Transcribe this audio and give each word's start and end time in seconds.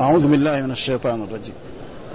أعوذ 0.00 0.26
بالله 0.26 0.60
من 0.60 0.70
الشيطان 0.70 1.26
الرجيم. 1.30 1.54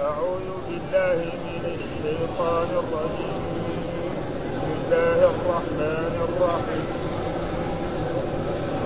أعوذ 0.00 0.48
بالله 0.68 1.18
من 1.46 1.64
الشيطان 1.78 2.68
الرجيم. 2.82 3.40
بسم 4.50 4.70
الله 4.82 5.18
الرحمن 5.34 6.14
الرحيم. 6.28 6.86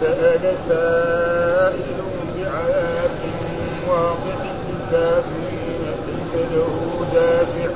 سأل 0.01 0.45
سائل 0.69 1.99
بعذاب 2.37 3.11
واقع 3.89 4.41
الكافرين 4.69 5.83
ليس 6.07 6.35
له 6.53 6.75
دافع. 7.15 7.73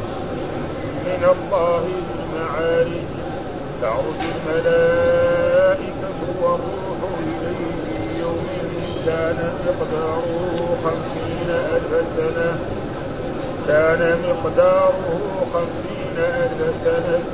من 1.06 1.22
الله 1.34 1.84
المعارج. 2.14 3.08
تعرج 3.82 4.20
الملائكة 4.34 6.08
يوم 6.42 6.83
كان 9.06 9.52
مقداره 9.66 10.78
خمسين 10.84 11.48
ألف 11.50 12.06
سنة. 12.16 12.58
كان 13.68 14.18
مقداره 14.28 15.20
خمسين 15.54 16.16
ألف 16.18 16.74
سنة 16.84 17.32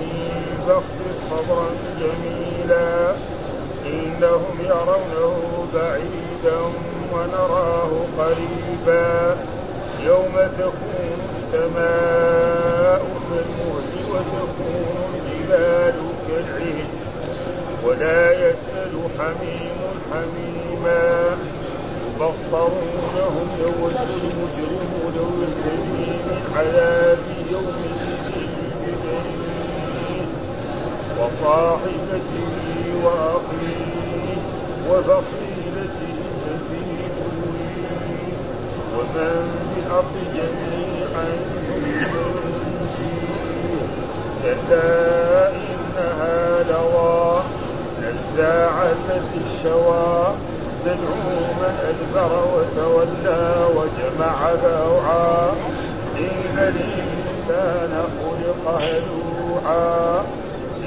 فاخفض 0.67 1.15
صبرا 1.31 1.69
جميلا. 2.01 3.13
إنهم 3.87 4.59
يرونه 4.65 5.67
بعيدا 5.75 6.59
ونراه 7.13 7.91
قريبا. 8.19 9.37
يوم 10.07 10.33
تكون 10.59 11.21
السماء 11.37 13.03
كالمهل 13.31 13.95
وتكون 14.11 15.11
الجبال 15.15 15.95
كالعهن. 16.29 16.89
ولا 17.85 18.33
يسأل 18.33 18.95
حميم 19.19 19.81
حميما. 20.11 21.37
يبصرونهم 22.21 23.49
يود 23.61 23.97
المجرم 23.97 24.93
لو 25.17 25.29
يفتدي 25.43 26.11
من 26.27 26.43
عذاب 26.57 27.19
ببنيه 28.83 30.27
وصاحبته 31.19 32.45
وأخيه 33.05 34.37
وفصيلته 34.89 36.15
التي 36.47 36.85
تؤويه 37.17 37.89
ومن 38.95 39.41
في 39.75 39.81
الأرض 39.87 40.15
جميعا 40.35 41.31
كلا 44.43 45.49
إنها 45.49 46.63
لظى 46.63 47.43
نزاعة 48.03 49.21
للشوى 49.35 50.35
تدعو 50.85 51.39
من 51.61 51.75
أدبر 51.91 52.33
وتولى 52.55 53.43
وجمع 53.77 54.37
فأوعى 54.63 55.37
إن 56.19 56.55
الإنسان 56.59 57.93
خلق 58.21 58.65
هلوعا. 58.81 60.25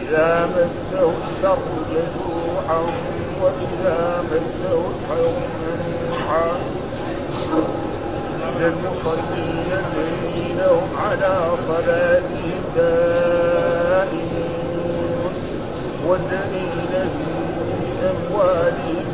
إذا 0.01 0.29
مسه 0.45 1.01
الشر 1.01 1.65
جزوعا 1.91 2.81
وإذا 3.41 3.99
مسه 4.31 4.73
الخير 4.73 5.35
منوعا 5.61 6.49
للمصلين 8.59 9.69
الذين 9.71 10.59
هم 10.59 10.89
على 11.05 11.33
صلاتهم 11.67 12.61
دائمون. 12.75 14.23
والذين 16.07 16.93
في 16.93 17.29
أموالهم 18.09 19.12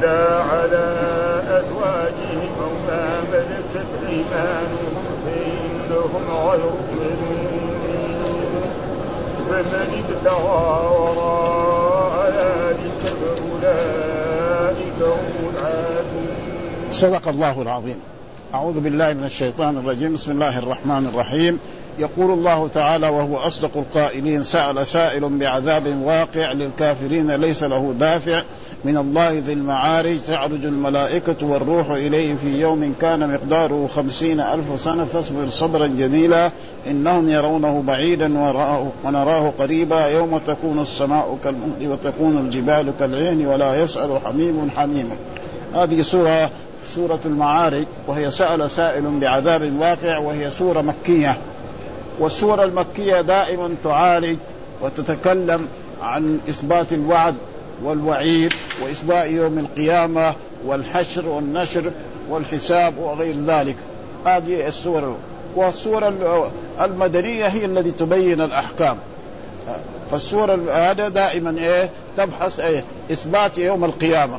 إلا 0.00 0.42
على 0.42 0.86
أزواجهم 1.48 2.52
أو 2.60 2.72
ما 2.88 3.20
ملكت 3.32 3.86
أيمانهم 4.08 4.94
فإنهم 5.24 6.24
غير 6.48 6.60
ملومين 6.92 8.20
فمن 9.48 10.04
ابتغى 10.04 10.86
وراء 10.98 12.32
ذلك 12.32 13.00
فأولئك 13.20 14.98
هم 15.02 15.54
العادون. 15.54 16.36
صدق 16.90 17.28
الله 17.28 17.62
العظيم. 17.62 18.00
أعوذ 18.54 18.80
بالله 18.80 19.12
من 19.12 19.24
الشيطان 19.24 19.76
الرجيم. 19.76 20.14
بسم 20.14 20.30
الله 20.30 20.58
الرحمن 20.58 21.10
الرحيم. 21.14 21.58
يقول 21.98 22.30
الله 22.30 22.68
تعالى 22.74 23.08
وهو 23.08 23.36
أصدق 23.36 23.70
القائلين 23.76 24.44
سأل 24.44 24.86
سائل 24.86 25.38
بعذاب 25.38 26.02
واقع 26.02 26.52
للكافرين 26.52 27.30
ليس 27.30 27.62
له 27.62 27.94
دافع. 28.00 28.42
من 28.84 28.96
الله 28.96 29.38
ذي 29.38 29.52
المعارج 29.52 30.18
تعرج 30.26 30.64
الملائكة 30.64 31.46
والروح 31.46 31.90
إليه 31.90 32.34
في 32.34 32.60
يوم 32.60 32.94
كان 33.00 33.32
مقداره 33.32 33.88
خمسين 33.94 34.40
ألف 34.40 34.80
سنة 34.80 35.04
فاصبر 35.04 35.48
صبرا 35.50 35.86
جميلا. 35.86 36.50
إنهم 36.90 37.28
يرونه 37.28 37.82
بعيدا 37.86 38.38
ونراه 39.04 39.52
قريبا. 39.58 40.06
يوم 40.06 40.40
تكون 40.46 40.78
السماء 40.78 41.38
كالمهل 41.44 41.88
وتكون 41.92 42.38
الجبال 42.38 42.92
كالعين 42.98 43.46
ولا 43.46 43.82
يسأل 43.82 44.18
حميم 44.24 44.70
حميما 44.76 45.16
هذه 45.74 46.02
سورة 46.02 46.50
سورة 46.86 47.20
المعارج 47.24 47.86
وهي 48.06 48.30
سأل 48.30 48.70
سائل 48.70 49.18
بعذاب 49.20 49.72
واقع 49.80 50.18
وهي 50.18 50.50
سورة 50.50 50.80
مكية. 50.80 51.38
والسورة 52.18 52.64
المكية 52.64 53.20
دائما 53.20 53.74
تعالج 53.84 54.36
وتتكلم 54.82 55.66
عن 56.02 56.38
إثبات 56.48 56.92
الوعد 56.92 57.34
والوعيد 57.84 58.52
وإثبات 58.82 59.30
يوم 59.30 59.58
القيامة 59.58 60.34
والحشر 60.66 61.28
والنشر 61.28 61.90
والحساب 62.30 62.98
وغير 62.98 63.34
ذلك. 63.46 63.76
هذه 64.26 64.66
السورة 64.66 65.16
والسورة 65.56 66.50
المدنية 66.80 67.46
هي 67.46 67.64
التي 67.64 67.90
تبين 67.90 68.40
الأحكام. 68.40 68.96
فالسورة 70.10 70.58
هذا 70.72 71.08
دائما 71.08 71.58
إيه؟ 71.58 71.90
تبحث 72.16 72.60
إيه؟ 72.60 72.84
إثبات 73.12 73.58
يوم 73.58 73.84
القيامة. 73.84 74.38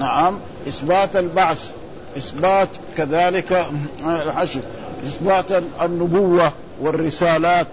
نعم 0.00 0.38
إثبات 0.68 1.16
البعث 1.16 1.70
إثبات 2.16 2.68
كذلك 2.96 3.66
الحشر 4.06 4.60
إثبات 5.06 5.62
النبوة 5.82 6.52
والرسالات 6.80 7.66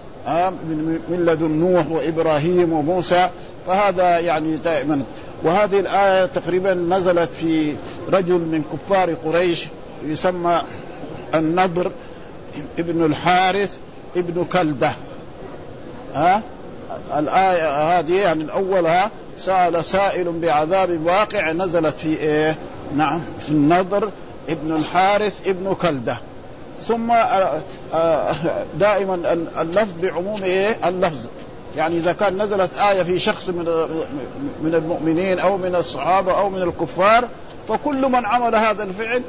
من 1.08 1.24
لدن 1.26 1.50
نوح 1.50 1.86
وإبراهيم 1.90 2.72
وموسى 2.72 3.28
فهذا 3.66 4.18
يعني 4.18 4.56
دائما. 4.56 5.02
وهذه 5.42 5.80
الآية 5.80 6.26
تقريبا 6.26 6.74
نزلت 6.74 7.30
في 7.34 7.76
رجل 8.12 8.34
من 8.34 8.64
كفار 8.72 9.14
قريش 9.24 9.66
يسمى 10.04 10.62
النضر 11.34 11.92
ابن 12.78 13.04
الحارث 13.04 13.78
ابن 14.16 14.44
كلدة. 14.44 14.92
ها؟ 16.14 16.42
الآية 17.18 17.98
هذه 17.98 18.14
يعني 18.14 18.52
أولها 18.52 19.10
سأل 19.38 19.84
سائل 19.84 20.32
بعذاب 20.32 21.00
واقع 21.04 21.52
نزلت 21.52 21.98
في 21.98 22.16
إيه؟ 22.16 22.56
نعم 22.96 23.20
في 23.38 23.50
النضر 23.50 24.10
ابن 24.48 24.76
الحارث 24.76 25.48
ابن 25.48 25.74
كلدة. 25.74 26.16
ثم 26.86 27.12
دائما 28.78 29.14
اللفظ 29.60 29.92
بعموم 30.02 30.42
إيه؟ 30.42 30.88
اللفظ. 30.88 31.26
يعني 31.76 31.98
إذا 31.98 32.12
كان 32.12 32.42
نزلت 32.42 32.78
آية 32.78 33.02
في 33.02 33.18
شخص 33.18 33.48
من 33.48 33.64
من 34.62 34.74
المؤمنين 34.74 35.38
أو 35.38 35.56
من 35.56 35.74
الصحابة 35.74 36.38
أو 36.38 36.48
من 36.48 36.62
الكفار 36.62 37.28
فكل 37.68 38.08
من 38.08 38.26
عمل 38.26 38.54
هذا 38.54 38.82
الفعل 38.82 39.22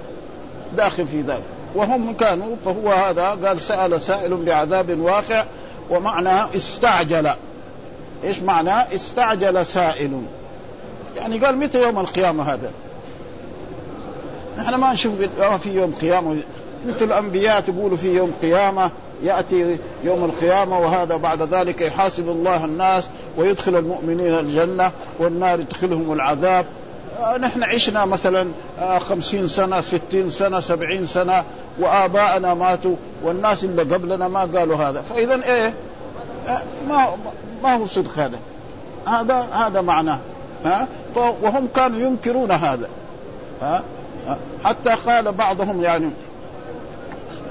داخل 0.77 1.07
في 1.07 1.21
ذلك. 1.21 1.43
وهم 1.75 2.13
كانوا 2.13 2.55
فهو 2.65 2.91
هذا 2.91 3.29
قال 3.29 3.61
سأل 3.61 4.01
سائل 4.01 4.35
بعذاب 4.35 4.99
واقع 4.99 5.43
ومعنى 5.89 6.55
استعجل. 6.55 7.31
إيش 8.23 8.41
معناه 8.41 8.87
استعجل 8.95 9.65
سائل. 9.65 10.21
يعني 11.15 11.39
قال 11.39 11.57
متى 11.57 11.81
يوم 11.81 11.99
القيامة 11.99 12.43
هذا؟ 12.43 12.71
نحن 14.57 14.75
ما 14.75 14.93
نشوف 14.93 15.13
في 15.63 15.75
يوم 15.75 15.93
قيامة. 16.01 16.37
مثل 16.87 17.05
الأنبياء 17.05 17.61
تقولوا 17.61 17.97
في 17.97 18.07
يوم 18.07 18.33
قيامة 18.41 18.91
يأتي 19.23 19.77
يوم 20.03 20.23
القيامة 20.25 20.79
وهذا 20.79 21.17
بعد 21.17 21.41
ذلك 21.53 21.81
يحاسب 21.81 22.29
الله 22.29 22.65
الناس 22.65 23.09
ويدخل 23.37 23.75
المؤمنين 23.75 24.39
الجنة 24.39 24.91
والنار 25.19 25.59
يدخلهم 25.59 26.13
العذاب. 26.13 26.65
آه 27.19 27.37
نحن 27.37 27.63
عشنا 27.63 28.05
مثلا 28.05 28.47
آه 28.81 28.99
خمسين 28.99 29.47
سنة 29.47 29.81
ستين 29.81 30.29
سنة 30.29 30.59
سبعين 30.59 31.05
سنة 31.05 31.43
وآباءنا 31.79 32.53
ماتوا 32.53 32.95
والناس 33.23 33.63
اللي 33.63 33.81
قبلنا 33.81 34.27
ما 34.27 34.39
قالوا 34.39 34.75
هذا. 34.77 35.01
فاذا 35.01 35.43
إيه؟ 35.43 35.73
ما 36.89 37.07
ما 37.63 37.75
هو 37.75 37.85
صدق 37.85 38.19
هذا. 38.19 38.39
هذا 39.07 39.47
هذا 39.51 39.81
معناه 39.81 40.19
ها؟ 40.65 40.87
وهم 41.15 41.67
كانوا 41.75 41.99
ينكرون 41.99 42.51
هذا. 42.51 42.89
ها؟ 43.61 43.83
حتى 44.63 44.89
قال 44.89 45.31
بعضهم 45.31 45.83
يعني 45.83 46.09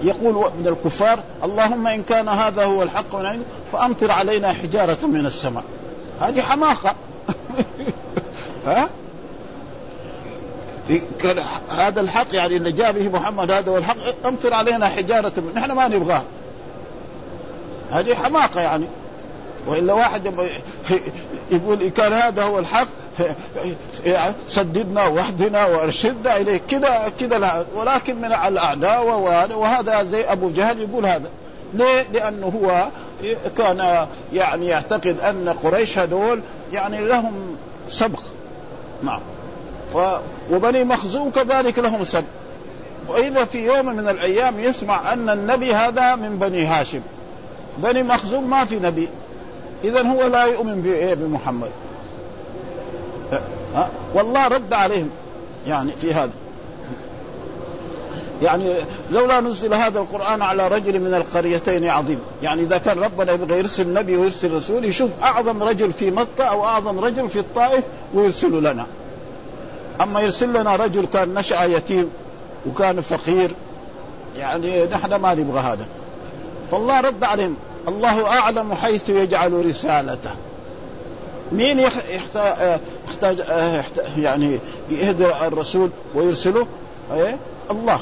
يقول 0.02 0.34
من 0.34 0.66
الكفار 0.66 1.20
اللهم 1.44 1.86
إن 1.86 2.02
كان 2.02 2.28
هذا 2.28 2.64
هو 2.64 2.82
الحق 2.82 3.14
من 3.14 3.26
عندك 3.26 3.46
فأمطر 3.72 4.10
علينا 4.10 4.52
حجارة 4.52 5.06
من 5.06 5.26
السماء. 5.26 5.64
هذه 6.20 6.42
حماقة. 6.42 6.94
ها؟ 8.66 8.88
في 10.88 11.00
هذا 11.78 12.00
الحق 12.00 12.26
يعني 12.32 12.56
اللي 12.56 12.72
جاء 12.72 12.92
به 12.92 13.08
محمد 13.08 13.50
هذا 13.50 13.70
هو 13.72 13.76
الحق 13.76 13.96
أمطر 14.26 14.54
علينا 14.54 14.88
حجارة 14.88 15.32
من 15.36 15.52
نحن 15.54 15.72
ما 15.72 15.88
نبغاه 15.88 16.22
هذه 17.92 18.14
حماقة 18.14 18.60
يعني. 18.60 18.84
وإلا 19.66 19.92
واحد 19.92 20.26
يقول 21.52 21.82
إن 21.82 21.90
كان 21.90 22.12
هذا 22.12 22.42
هو 22.42 22.58
الحق 22.58 22.88
سددنا 24.48 25.06
واهدنا 25.06 25.66
وأرشدنا 25.66 26.36
إليه. 26.36 26.60
كذا 26.70 27.12
كذا 27.20 27.66
ولكن 27.74 28.16
من 28.16 28.32
الأعداء 28.48 29.06
وهذا 29.56 30.02
زي 30.02 30.24
أبو 30.24 30.50
جهل 30.50 30.80
يقول 30.80 31.06
هذا. 31.06 31.28
ليه؟ 31.74 32.06
لأنه 32.12 32.46
هو 32.46 32.88
كان 33.58 34.06
يعني 34.32 34.66
يعتقد 34.66 35.20
أن 35.20 35.48
قريش 35.62 35.98
هذول 35.98 36.40
يعني 36.72 37.00
لهم 37.00 37.56
سبق. 37.88 38.20
نعم. 39.02 39.20
ف 39.94 39.96
وبني 40.50 40.84
مخزوم 40.84 41.30
كذلك 41.30 41.78
لهم 41.78 42.04
سبق. 42.04 42.24
وإذا 43.08 43.44
في 43.44 43.66
يوم 43.66 43.86
من 43.86 44.08
الأيام 44.08 44.60
يسمع 44.60 45.12
أن 45.12 45.30
النبي 45.30 45.74
هذا 45.74 46.14
من 46.14 46.38
بني 46.38 46.66
هاشم. 46.66 47.00
بني 47.78 48.02
مخزوم 48.02 48.50
ما 48.50 48.64
في 48.64 48.78
نبي. 48.78 49.08
اذا 49.84 50.02
هو 50.02 50.26
لا 50.26 50.44
يؤمن 50.44 50.82
بمحمد. 51.20 51.70
ها؟ 53.74 53.88
والله 54.14 54.48
رد 54.48 54.72
عليهم 54.72 55.10
يعني 55.66 55.92
في 56.00 56.14
هذا. 56.14 56.32
يعني 58.42 58.74
لولا 59.10 59.40
نزل 59.40 59.74
هذا 59.74 59.98
القرآن 59.98 60.42
على 60.42 60.68
رجل 60.68 61.00
من 61.00 61.14
القريتين 61.14 61.88
عظيم. 61.88 62.20
يعني 62.42 62.62
إذا 62.62 62.78
كان 62.78 62.98
ربنا 62.98 63.32
يبغى 63.32 63.58
يرسل 63.58 63.92
نبي 63.92 64.16
ويرسل 64.16 64.54
رسول 64.54 64.84
يشوف 64.84 65.10
أعظم 65.22 65.62
رجل 65.62 65.92
في 65.92 66.10
مكة 66.10 66.44
أو 66.44 66.64
أعظم 66.64 66.98
رجل 66.98 67.28
في 67.28 67.38
الطائف 67.38 67.84
ويرسله 68.14 68.60
لنا. 68.60 68.86
أما 70.00 70.20
يرسل 70.20 70.60
لنا 70.60 70.76
رجل 70.76 71.06
كان 71.12 71.34
نشأ 71.34 71.64
يتيم 71.64 72.10
وكان 72.66 73.00
فقير 73.00 73.50
يعني 74.36 74.84
نحن 74.84 75.14
ما 75.14 75.34
نبغى 75.34 75.60
هذا. 75.60 75.86
فالله 76.70 77.00
رد 77.00 77.24
عليهم. 77.24 77.56
الله 77.88 78.26
أعلم 78.26 78.74
حيث 78.74 79.08
يجعل 79.08 79.66
رسالته. 79.66 80.30
مين 81.56 81.78
يحتاج, 81.78 82.78
يحتاج 83.08 83.42
يعني 84.18 84.60
يهدى 84.90 85.26
الرسول 85.26 85.90
ويرسله؟ 86.14 86.66
إيه؟ 87.12 87.36
الله. 87.70 88.00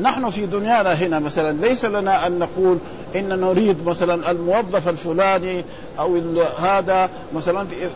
نحن 0.00 0.30
في 0.30 0.46
دنيانا 0.46 0.92
هنا 0.92 1.18
مثلا 1.18 1.66
ليس 1.66 1.84
لنا 1.84 2.26
أن 2.26 2.38
نقول 2.38 2.78
إن 3.16 3.40
نريد 3.40 3.86
مثلا 3.86 4.30
الموظف 4.30 4.88
الفلاني 4.88 5.64
أو 5.98 6.20
هذا 6.58 7.10
مثلا 7.34 7.66
في 7.66 7.88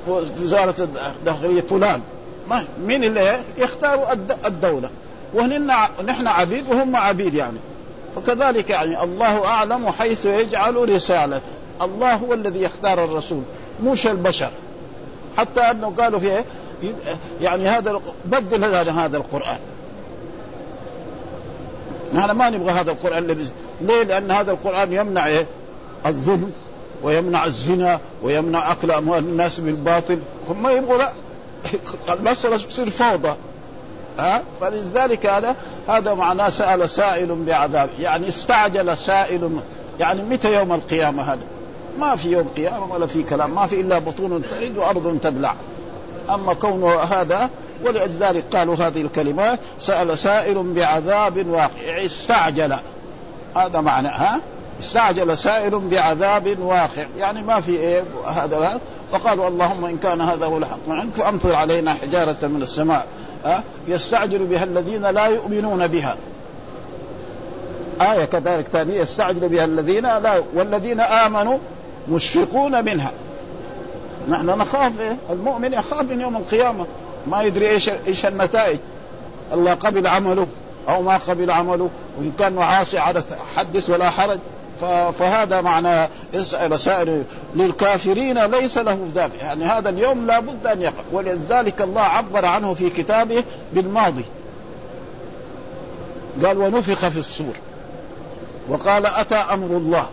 وزارة 0.43 0.89
الداخلية 1.19 1.61
فلان. 1.61 2.01
ما 2.49 2.65
مين 2.85 3.05
اللي 3.05 3.41
يختار 3.59 4.19
الدولة؟ 4.47 4.91
ونحن 5.35 6.27
عبيد 6.27 6.65
وهم 6.71 6.97
عبيد 6.97 7.35
يعني. 7.35 7.59
فكذلك 8.17 8.71
يعني 8.71 9.03
الله 9.03 9.47
أعلم 9.47 9.91
حيث 9.91 10.25
يجعل 10.25 10.89
رسالته. 10.89 11.53
الله 11.83 12.15
هو 12.15 12.35
الذي 12.35 12.63
يختار 12.63 13.05
الرسول 13.05 13.43
مش 13.83 14.07
البشر. 14.07 14.51
حتى 15.41 15.61
أنه 15.61 15.95
قالوا 15.99 16.19
فيه 16.19 16.45
يعني 17.41 17.69
هذا 17.69 18.01
بدل 18.25 18.65
هذا 18.91 19.17
القرآن. 19.17 19.59
نحن 22.15 22.31
ما 22.31 22.51
نبغى 22.51 22.71
هذا 22.73 22.91
القرآن 22.91 23.25
الذي 23.25 23.51
ليه؟ 23.81 24.03
لأن 24.03 24.31
هذا 24.31 24.53
القرآن 24.53 24.93
يمنع 24.93 25.27
إيه؟ 25.27 25.47
الظلم 26.07 26.53
ويمنع 27.03 27.45
الزنا 27.45 28.01
ويمنع 28.23 28.73
أكل 28.73 28.91
أموال 28.91 29.19
الناس 29.19 29.61
بالباطل. 29.61 30.19
هم 30.49 30.63
ما 30.63 30.73
يبغوا 30.73 30.99
لا. 30.99 31.13
المسألة 32.15 32.57
تصير 32.57 32.91
فوضى. 32.91 33.35
ها؟ 34.19 34.43
فلذلك 34.61 35.27
هذا 35.27 35.57
هذا 35.89 36.15
معناه 36.15 36.49
سأل 36.49 36.91
سائل 36.91 37.45
بعذاب. 37.47 37.91
يعني 38.01 38.29
استعجل 38.29 38.99
سائل. 38.99 39.61
يعني 40.01 40.23
متى 40.23 40.55
يوم 40.55 40.73
القيامة 40.73 41.23
هذا؟ 41.23 41.60
ما 41.99 42.17
في 42.17 42.29
يوم 42.33 42.49
قيامة 42.57 42.95
ولا 42.95 43.07
في 43.07 43.23
كلام 43.23 43.55
ما 43.55 43.67
في 43.67 43.81
إلا 43.81 43.99
بطون 43.99 44.43
تلد 44.43 44.79
وأرض 44.79 45.19
تبلع. 45.23 45.55
أما 46.31 46.55
كونه 46.55 46.95
هذا 46.95 47.51
ولذلك 47.85 48.45
قالوا 48.57 48.77
هذه 48.77 49.01
الكلمات 49.01 49.59
سأل 49.81 50.19
سائل 50.19 50.73
بعذاب 50.75 51.47
واقع. 51.47 52.05
استعجل. 52.07 52.77
هذا 53.57 53.81
معنى 53.81 54.09
ها؟ 54.09 54.41
استعجل 54.81 55.39
سائل 55.39 55.79
بعذاب 55.79 56.59
واقع. 56.61 57.07
يعني 57.19 57.43
ما 57.43 57.61
في 57.61 57.73
إيه 57.73 58.05
هذا 58.27 58.81
فقالوا 59.13 59.49
اللهم 59.49 59.85
إن 59.85 59.99
كان 59.99 60.21
هذا 60.21 60.47
هو 60.47 60.59
الحق 60.59 60.79
من 60.89 61.01
عندك 61.01 61.17
فامطر 61.17 61.55
علينا 61.55 61.95
حجارة 61.95 62.47
من 62.47 62.63
السماء. 62.63 63.07
ها؟ 63.45 63.63
يستعجل 63.89 64.39
بها 64.39 64.65
الذين 64.65 65.07
لا 65.07 65.27
يؤمنون 65.27 65.87
بها. 65.87 66.17
آية 68.01 68.25
كذلك 68.25 68.67
ثانية 68.73 69.01
يستعجل 69.01 69.49
بها 69.49 69.65
الذين 69.65 70.03
لا 70.03 70.43
والذين 70.55 71.01
آمنوا 71.01 71.59
مشفقون 72.11 72.85
منها. 72.85 73.13
نحن 74.29 74.47
نخاف 74.47 75.01
إيه؟ 75.01 75.17
المؤمن 75.31 75.73
يخاف 75.73 76.03
من 76.03 76.21
يوم 76.21 76.37
القيامة. 76.37 76.87
ما 77.27 77.43
يدري 77.43 77.71
إيش 77.71 77.91
إيش 78.07 78.27
النتائج. 78.27 78.79
الله 79.53 79.75
قبل 79.75 80.07
عمله 80.07 80.47
أو 80.89 81.03
ما 81.03 81.17
قبل 81.17 81.51
عمله. 81.51 81.91
وإن 82.19 82.33
كان 82.39 82.59
عاصي 82.59 82.99
على 82.99 83.23
حدث 83.57 83.91
ولا 83.91 84.11
حرج. 84.11 84.39
فهذا 85.19 85.61
معنى 85.61 86.09
اسال 86.35 86.81
سائر 86.81 87.23
للكافرين 87.55 88.39
ليس 88.39 88.79
له 88.79 89.09
ذلك. 89.15 89.35
يعني 89.41 89.65
هذا 89.65 89.89
اليوم 89.89 90.27
لا 90.27 90.41
بد 90.41 90.67
أن 90.67 90.83
يقع. 90.83 91.03
ولذلك 91.13 91.83
الله 91.83 92.03
عبر 92.03 92.45
عنه 92.45 92.75
في 92.75 92.91
كتابه 92.91 93.45
بالماضي. 93.73 94.25
قال 96.45 96.59
ونفخ 96.59 97.09
في 97.09 97.19
الصور. 97.19 97.55
وقال 98.69 99.07
أتى 99.07 99.35
أمر 99.35 99.77
الله. 99.77 100.07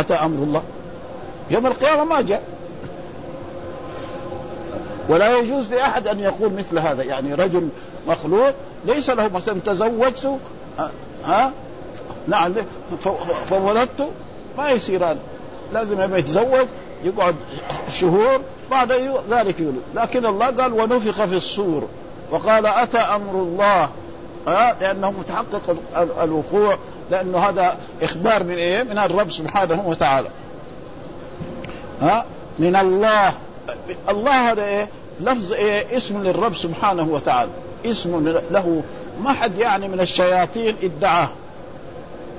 أتى 0.00 0.14
أمر 0.14 0.42
الله. 0.42 0.62
يوم 1.50 1.66
القيامة 1.66 2.04
ما 2.04 2.20
جاء. 2.20 2.42
ولا 5.08 5.38
يجوز 5.38 5.72
لأحد 5.72 6.06
أن 6.06 6.20
يقول 6.20 6.52
مثل 6.52 6.78
هذا. 6.78 7.02
يعني 7.02 7.34
رجل 7.34 7.68
مخلوق 8.08 8.52
ليس 8.84 9.10
له 9.10 9.28
مثلا 9.28 9.60
تزوجت 9.66 10.38
ها؟ 11.24 11.52
نعم 12.28 12.52
فولدت 13.46 14.10
ما 14.58 14.70
يصير 14.70 15.04
هذا. 15.04 15.18
لازم 15.72 16.00
لما 16.00 16.18
يتزوج 16.18 16.66
يقعد 17.04 17.34
شهور 17.90 18.40
بعد 18.70 18.92
ذلك 19.30 19.60
يولد. 19.60 19.82
لكن 19.94 20.26
الله 20.26 20.46
قال 20.46 20.72
ونفخ 20.72 21.24
في 21.24 21.36
الصور 21.36 21.88
وقال 22.30 22.66
أتى 22.66 22.98
أمر 22.98 23.32
الله؟ 23.32 23.88
ها؟ 24.46 24.76
لأنه 24.80 25.10
متحقق 25.10 25.76
الوقوع. 26.22 26.78
لأنه 27.10 27.38
هذا 27.38 27.78
إخبار 28.02 28.44
من 28.44 28.54
إيه؟ 28.54 28.82
من 28.82 28.98
الرب 28.98 29.30
سبحانه 29.30 29.82
وتعالى. 29.86 30.28
ها؟ 32.02 32.24
من 32.58 32.76
الله. 32.76 33.32
الله 34.08 34.50
هذا 34.52 34.64
إيه؟ 34.64 34.88
لفظ 35.20 35.52
إيه؟ 35.52 35.96
اسم 35.96 36.22
للرب 36.22 36.54
سبحانه 36.56 37.02
وتعالى. 37.02 37.50
اسم 37.86 38.28
له. 38.50 38.82
ما 39.22 39.32
حد 39.32 39.58
يعني 39.58 39.88
من 39.88 40.00
الشياطين 40.00 40.76
ادعاه. 40.82 41.28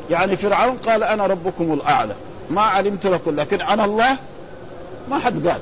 يعني 0.10 0.38
فرعون 0.38 0.78
قال 0.78 1.04
أنا 1.04 1.26
ربكم 1.26 1.74
الأعلى. 1.74 2.14
ما 2.50 2.62
علمت 2.62 3.08
لكم 3.08 3.36
لكن 3.36 3.62
أنا 3.62 3.86
الله. 3.86 4.18
ما 5.10 5.20
حد 5.20 5.48
قال. 5.48 5.62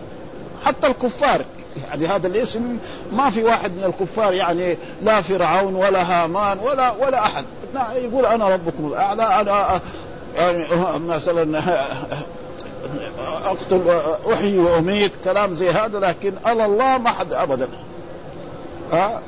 حتى 0.66 0.88
الكفار. 0.88 1.42
يعني 1.90 2.08
هذا 2.08 2.28
الاسم 2.28 2.78
ما 3.14 3.30
في 3.30 3.44
واحد 3.44 3.72
من 3.72 3.84
الكفار 3.84 4.34
يعني 4.34 4.78
لا 5.04 5.22
فرعون 5.22 5.76
ولا 5.76 6.02
هامان 6.02 6.60
ولا 6.60 6.92
ولا 6.92 7.26
أحد. 7.26 7.46
يقول 7.96 8.26
أنا 8.26 8.50
ربكم 8.50 8.88
الأعلى 8.88 9.24
أنا 9.24 9.82
يعني 10.36 10.66
مثلا 11.00 11.62
أقتل 13.20 13.82
احيي 14.34 14.60
وأميت 14.60 15.12
كلام 15.24 15.54
زي 15.54 15.70
هذا 15.70 16.00
لكن 16.00 16.34
على 16.46 16.66
الله 16.66 16.98
ما 16.98 17.10
حد 17.10 17.34
ابدا. 17.34 17.68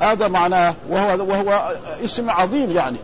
هذا 0.00 0.28
معناه 0.28 0.74
وهو 0.88 1.24
وهو 1.24 1.72
اسم 2.04 2.30
عظيم 2.30 2.70
يعني. 2.70 2.96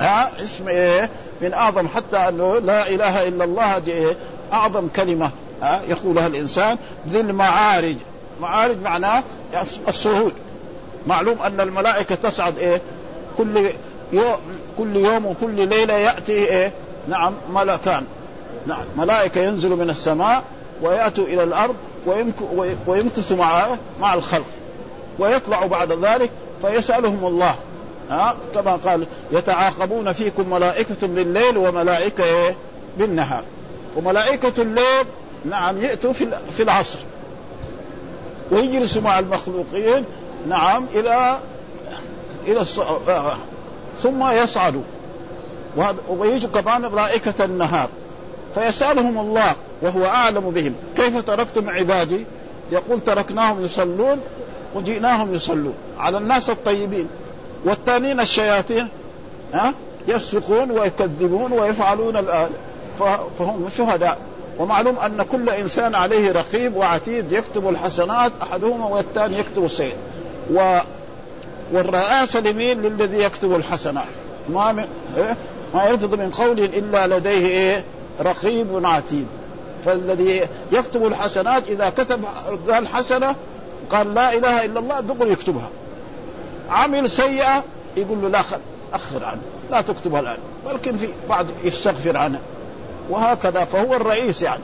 ها؟ 0.00 0.42
اسم 0.42 0.68
إيه؟ 0.68 1.10
من 1.42 1.54
أعظم 1.54 1.88
حتى 1.88 2.16
أنه 2.16 2.58
لا 2.58 2.88
إله 2.88 3.28
إلا 3.28 3.44
الله 3.44 3.76
هذه 3.76 3.90
إيه؟ 3.90 4.16
أعظم 4.52 4.88
كلمة. 4.96 5.30
ها؟ 5.62 5.80
يقولها 5.88 6.26
الإنسان 6.26 6.76
ذي 7.08 7.20
المعارج. 7.20 7.96
معارج 8.40 8.76
معناه 8.82 9.22
الصعود 9.88 10.32
معلوم 11.06 11.38
أن 11.42 11.60
الملائكة 11.60 12.14
تصعد 12.14 12.58
إيه؟ 12.58 12.80
كل 13.38 13.70
يوم 14.12 14.36
كل 14.78 14.96
يوم 14.96 15.26
وكل 15.26 15.68
ليلة 15.68 15.94
يأتي 15.94 16.32
إيه؟ 16.32 16.72
نعم 17.08 17.34
ملكان. 17.54 18.04
نعم 18.66 18.84
ملائكة 18.96 19.40
ينزلوا 19.40 19.76
من 19.76 19.90
السماء 19.90 20.42
ويأتوا 20.82 21.24
إلى 21.24 21.42
الأرض 21.42 21.74
ويمكثوا 22.86 23.36
مع 23.36 23.66
مع 24.00 24.14
الخلق. 24.14 24.46
ويطلع 25.18 25.66
بعد 25.66 25.92
ذلك 25.92 26.30
فيسألهم 26.62 27.26
الله. 27.26 27.54
ها؟ 28.10 28.36
كما 28.54 28.76
قال 28.76 29.06
يتعاقبون 29.32 30.12
فيكم 30.12 30.50
ملائكة 30.50 31.06
بالليل 31.06 31.58
وملائكة 31.58 32.24
إيه؟ 32.24 32.54
بالنهار. 32.98 33.42
وملائكة 33.96 34.62
الليل 34.62 35.06
نعم 35.44 35.82
يأتوا 35.82 36.12
في 36.12 36.28
في 36.56 36.62
العصر. 36.62 36.98
ويجلسوا 38.50 39.02
مع 39.02 39.18
المخلوقين 39.18 40.04
نعم 40.48 40.86
إلى 40.94 41.38
إلى 42.46 42.60
الص... 42.60 42.80
ثم 44.02 44.30
يصعدوا 44.30 44.82
ويجوا 46.08 46.50
كمان 46.50 46.82
ملائكة 46.92 47.44
النهار. 47.44 47.88
فيسألهم 48.54 49.18
الله 49.18 49.52
وهو 49.82 50.04
أعلم 50.04 50.50
بهم. 50.50 50.74
كيف 50.96 51.20
تركتم 51.20 51.70
عبادي؟ 51.70 52.24
يقول 52.72 53.00
تركناهم 53.00 53.64
يصلون 53.64 54.20
وجئناهم 54.74 55.34
يصلون. 55.34 55.74
على 55.98 56.18
الناس 56.18 56.50
الطيبين. 56.50 57.08
والثانيين 57.64 58.20
الشياطين 58.20 58.88
ها؟ 59.52 59.72
يفسقون 60.08 60.70
ويكذبون 60.70 61.52
ويفعلون 61.52 62.16
الآن 62.16 62.50
فهم 63.38 63.68
شهداء. 63.76 64.18
ومعلوم 64.58 64.98
أن 64.98 65.22
كل 65.22 65.50
إنسان 65.50 65.94
عليه 65.94 66.32
رقيب 66.32 66.76
وعتيد. 66.76 67.32
يكتب 67.32 67.68
الحسنات 67.68 68.32
أحدهما 68.42 68.86
والثاني 68.86 69.38
يكتب 69.38 69.64
السيء 69.64 69.94
و 71.72 71.76
والرئاسة 71.76 72.40
لمين 72.40 72.82
للذي 72.82 73.22
يكتب 73.22 73.54
الحسنات 73.54 74.04
ما 74.48 74.72
من 74.72 74.86
إيه؟ 75.16 75.36
ما 75.74 75.84
يلفظ 75.84 76.14
من 76.14 76.30
قول 76.30 76.60
إلا 76.60 77.06
لديه 77.06 77.46
إيه؟ 77.46 77.84
رقيب 78.20 78.86
عتيد. 78.86 79.26
فالذي 79.84 80.42
يكتب 80.72 81.06
الحسنات 81.06 81.68
إذا 81.68 81.90
كتب 81.90 82.24
قال 82.68 82.88
حسنة 82.88 83.34
قال 83.90 84.14
لا 84.14 84.34
إله 84.34 84.64
إلا 84.64 84.80
الله 84.80 85.00
دغري 85.00 85.30
يكتبها. 85.32 85.68
عمل 86.70 87.10
سيئة 87.10 87.64
يقول 87.96 88.22
له 88.22 88.28
لا 88.28 88.40
أخر 88.92 89.24
عنه 89.24 89.40
لا 89.70 89.80
تكتبها 89.80 90.20
الآن 90.20 90.38
ولكن 90.64 90.96
في 90.96 91.08
بعض 91.28 91.46
يستغفر 91.64 92.16
عنها 92.16 92.40
وهكذا 93.10 93.64
فهو 93.64 93.94
الرئيس 93.94 94.42
يعني. 94.42 94.62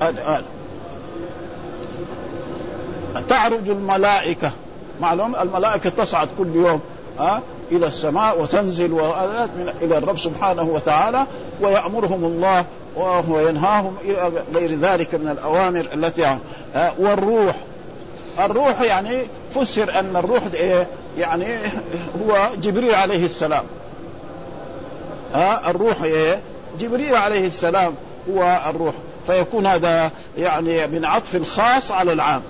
هذا 0.00 0.42
تعرج 3.28 3.68
الملائكة. 3.68 4.52
معلوم؟ 5.00 5.36
الملائكة 5.36 5.90
تصعد 5.90 6.28
كل 6.38 6.56
يوم 6.56 6.80
ها 7.18 7.42
إلى 7.72 7.86
السماء 7.86 8.42
وتنزل 8.42 8.90
من 8.90 9.72
إلى 9.82 9.98
الرب 9.98 10.18
سبحانه 10.18 10.62
وتعالى 10.62 11.26
ويأمرهم 11.60 12.24
الله 12.24 12.64
وهو 12.96 13.40
ينهاهم 13.40 13.96
إلى 14.04 14.32
غير 14.54 14.78
ذلك 14.78 15.14
من 15.14 15.28
الأوامر 15.28 15.86
التي 15.94 16.38
والروح. 16.98 17.56
الروح 18.38 18.80
يعني 18.80 19.22
فسر 19.54 19.98
أن 19.98 20.16
الروح 20.16 20.42
إيه؟ 20.54 20.86
يعني 21.18 21.46
هو 22.22 22.48
جبريل 22.62 22.94
عليه 22.94 23.24
السلام. 23.24 23.64
ها 25.34 25.70
الروح 25.70 26.02
إيه؟ 26.02 26.40
جبريل 26.80 27.14
عليه 27.14 27.46
السلام 27.46 27.94
هو 28.30 28.60
الروح. 28.66 28.94
فيكون 29.26 29.66
هذا 29.66 30.10
يعني 30.38 30.86
من 30.86 31.04
عطف 31.04 31.36
الخاص 31.36 31.90
على 31.92 32.12
العام. 32.12 32.42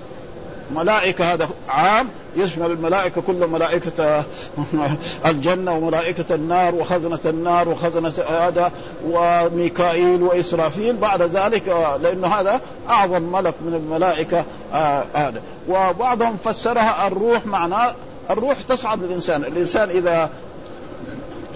ملائكة 0.75 1.33
هذا 1.33 1.49
عام 1.69 2.07
يشمل 2.35 2.71
الملائكة 2.71 3.21
كل 3.21 3.47
ملائكة 3.47 4.23
الجنة 5.25 5.71
وملائكة 5.71 6.35
النار 6.35 6.75
وخزنة 6.75 7.19
النار 7.25 7.69
وخزنة 7.69 8.13
هذا 8.29 8.71
وميكائيل 9.05 10.23
وإسرافيل 10.23 10.97
بعد 10.97 11.21
ذلك 11.21 11.67
لأنه 12.03 12.27
هذا 12.27 12.61
أعظم 12.89 13.21
ملك 13.21 13.53
من 13.61 13.73
الملائكة 13.73 14.43
آه، 14.73 15.03
هذا. 15.13 15.41
وبعضهم 15.69 16.37
فسرها 16.43 17.07
الروح 17.07 17.45
معناه 17.45 17.95
الروح 18.29 18.61
تصعد 18.61 19.03
للإنسان 19.03 19.43
الإنسان 19.43 19.89
إذا 19.89 20.29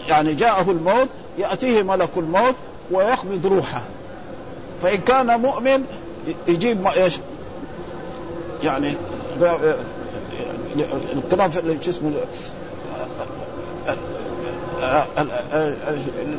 يعني 0.08 0.34
جاءه 0.34 0.72
الموت 0.72 1.08
يأتيه 1.38 1.84
ملك 1.84 2.10
الموت 2.18 2.56
ويقبض 2.92 3.46
روحه. 3.46 3.82
فإن 4.82 4.98
كان 4.98 5.40
مؤمن 5.40 5.86
يجيب 6.48 6.82
يعني 8.66 8.96
الكلام 11.16 11.50
في 11.50 11.90
اسمه 11.90 12.12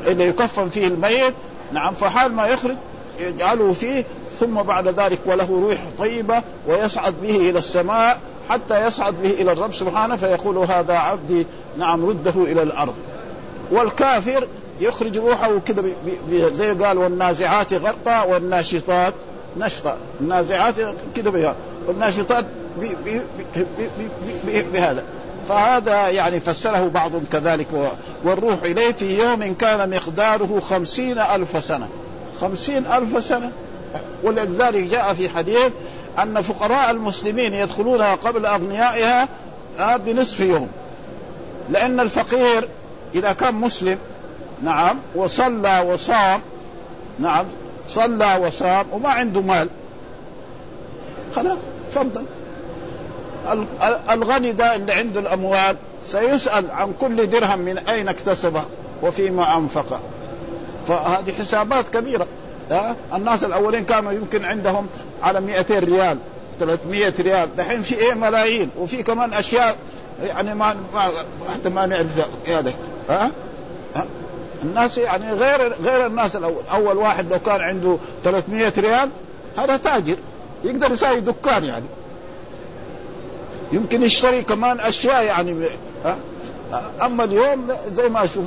اللي 0.06 0.28
يكفن 0.28 0.68
فيه 0.68 0.86
الميت 0.86 1.34
نعم 1.72 1.94
فحال 1.94 2.32
ما 2.32 2.46
يخرج 2.46 2.76
يجعله 3.20 3.72
فيه 3.72 4.04
ثم 4.34 4.54
بعد 4.54 4.88
ذلك 4.88 5.18
وله 5.26 5.68
روح 5.68 5.78
طيبة 5.98 6.42
ويصعد 6.68 7.14
به 7.22 7.36
إلى 7.36 7.58
السماء 7.58 8.20
حتى 8.48 8.86
يصعد 8.86 9.14
به 9.22 9.30
إلى 9.30 9.52
الرب 9.52 9.74
سبحانه 9.74 10.16
فيقول 10.16 10.58
هذا 10.58 10.94
عبدي 10.94 11.46
نعم 11.78 12.06
رده 12.06 12.32
إلى 12.36 12.62
الأرض. 12.62 12.94
والكافر 13.70 14.46
يخرج 14.80 15.18
روحه 15.18 15.58
كده 15.58 15.82
زي 16.52 16.72
قال 16.72 16.98
والنازعات 16.98 17.74
غرقا 17.74 18.22
والناشطات 18.22 19.14
نشطا. 19.58 19.96
النازعات 20.20 20.74
كده 21.16 21.30
بها. 21.30 21.54
والناشطات 21.86 22.44
بهذا. 24.72 25.04
فهذا 25.48 26.08
يعني 26.08 26.40
فسره 26.40 26.90
بعضهم 26.94 27.24
كذلك 27.32 27.66
والروح 28.24 28.62
إليه 28.62 28.92
في 28.92 29.18
يوم 29.18 29.54
كان 29.54 29.90
مقداره 29.90 30.60
خمسين 30.60 31.18
ألف 31.18 31.64
سنة. 31.64 31.88
خمسين 32.40 32.86
ألف 32.86 33.24
سنة. 33.24 33.52
ولذلك 34.22 34.84
جاء 34.84 35.14
في 35.14 35.28
حديث 35.28 35.70
أن 36.22 36.42
فقراء 36.42 36.90
المسلمين 36.90 37.54
يدخلونها 37.54 38.14
قبل 38.14 38.46
أغنيائها 38.46 39.28
آه، 39.78 39.96
بنصف 39.96 40.40
يوم. 40.40 40.68
لأن 41.70 42.00
الفقير 42.00 42.68
إذا 43.14 43.32
كان 43.32 43.54
مسلم 43.54 43.98
نعم 44.62 44.96
وصلى 45.14 45.84
وصام 45.88 46.40
نعم 47.18 47.44
صلى 47.88 48.38
وصام 48.46 48.86
وما 48.92 49.08
عنده 49.08 49.40
مال 49.40 49.68
خلاص. 51.36 51.58
تفضل. 51.96 52.24
الغني 54.10 54.52
ده 54.52 54.74
اللي 54.76 54.92
عنده 54.92 55.20
الأموال 55.20 55.76
سيسأل 56.02 56.70
عن 56.70 56.92
كل 57.00 57.30
درهم 57.30 57.58
من 57.58 57.78
أين 57.78 58.08
اكتسبه 58.08 58.62
وفيما 59.02 59.56
أنفقه. 59.56 60.00
فهذه 60.88 61.32
حسابات 61.38 61.84
كبيرة 61.88 62.26
ها؟ 62.70 62.96
الناس 63.14 63.44
الأولين 63.44 63.84
كانوا 63.84 64.12
يمكن 64.12 64.44
عندهم 64.44 64.86
على 65.22 65.40
200 65.40 65.78
ريال 65.78 66.18
300 66.60 67.14
ريال. 67.20 67.56
دحين 67.56 67.82
في 67.82 67.94
إيه؟ 67.98 68.14
ملايين. 68.14 68.70
وفي 68.78 69.02
كمان 69.02 69.32
أشياء 69.32 69.76
يعني 70.26 70.54
ما 70.54 70.76
حتى 71.54 71.68
ما 71.68 71.86
نعرف 71.86 72.06
هذا 72.46 72.72
ها؟ 73.10 73.30
الناس 74.62 74.98
يعني 74.98 75.32
غير 75.32 75.72
غير 75.84 76.06
الناس 76.06 76.36
الأول. 76.36 76.62
أول 76.72 76.96
واحد 76.96 77.32
لو 77.32 77.38
كان 77.38 77.60
عنده 77.60 77.96
300 78.24 78.72
ريال 78.78 79.08
هذا 79.58 79.76
تاجر. 79.76 80.16
يقدر 80.66 80.92
يساوي 80.92 81.20
دكان 81.20 81.64
يعني. 81.64 81.84
يمكن 83.72 84.02
يشتري 84.02 84.42
كمان 84.42 84.80
أشياء 84.80 85.24
يعني 85.24 85.66
ها؟ 86.04 86.18
أما 87.02 87.24
اليوم 87.24 87.68
زي 87.92 88.08
ما 88.08 88.24
أشوف 88.24 88.44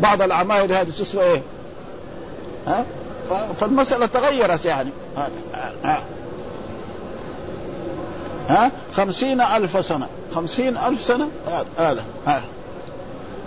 بعض 0.00 0.22
العماير 0.22 0.64
هذه 0.64 0.88
تسوى 0.88 1.22
إيه؟ 1.22 1.42
ها؟ 2.66 2.84
فالمسألة 3.60 4.06
تغيرت 4.06 4.64
يعني. 4.64 4.90
ها, 5.16 6.02
ها؟ 8.48 8.70
خمسين 8.96 9.40
ألف 9.40 9.84
سنة 9.84 10.06
خمسين 10.34 10.76
ألف 10.76 11.04
سنة 11.04 11.28
هذا 11.78 12.04
ها؟ 12.26 12.42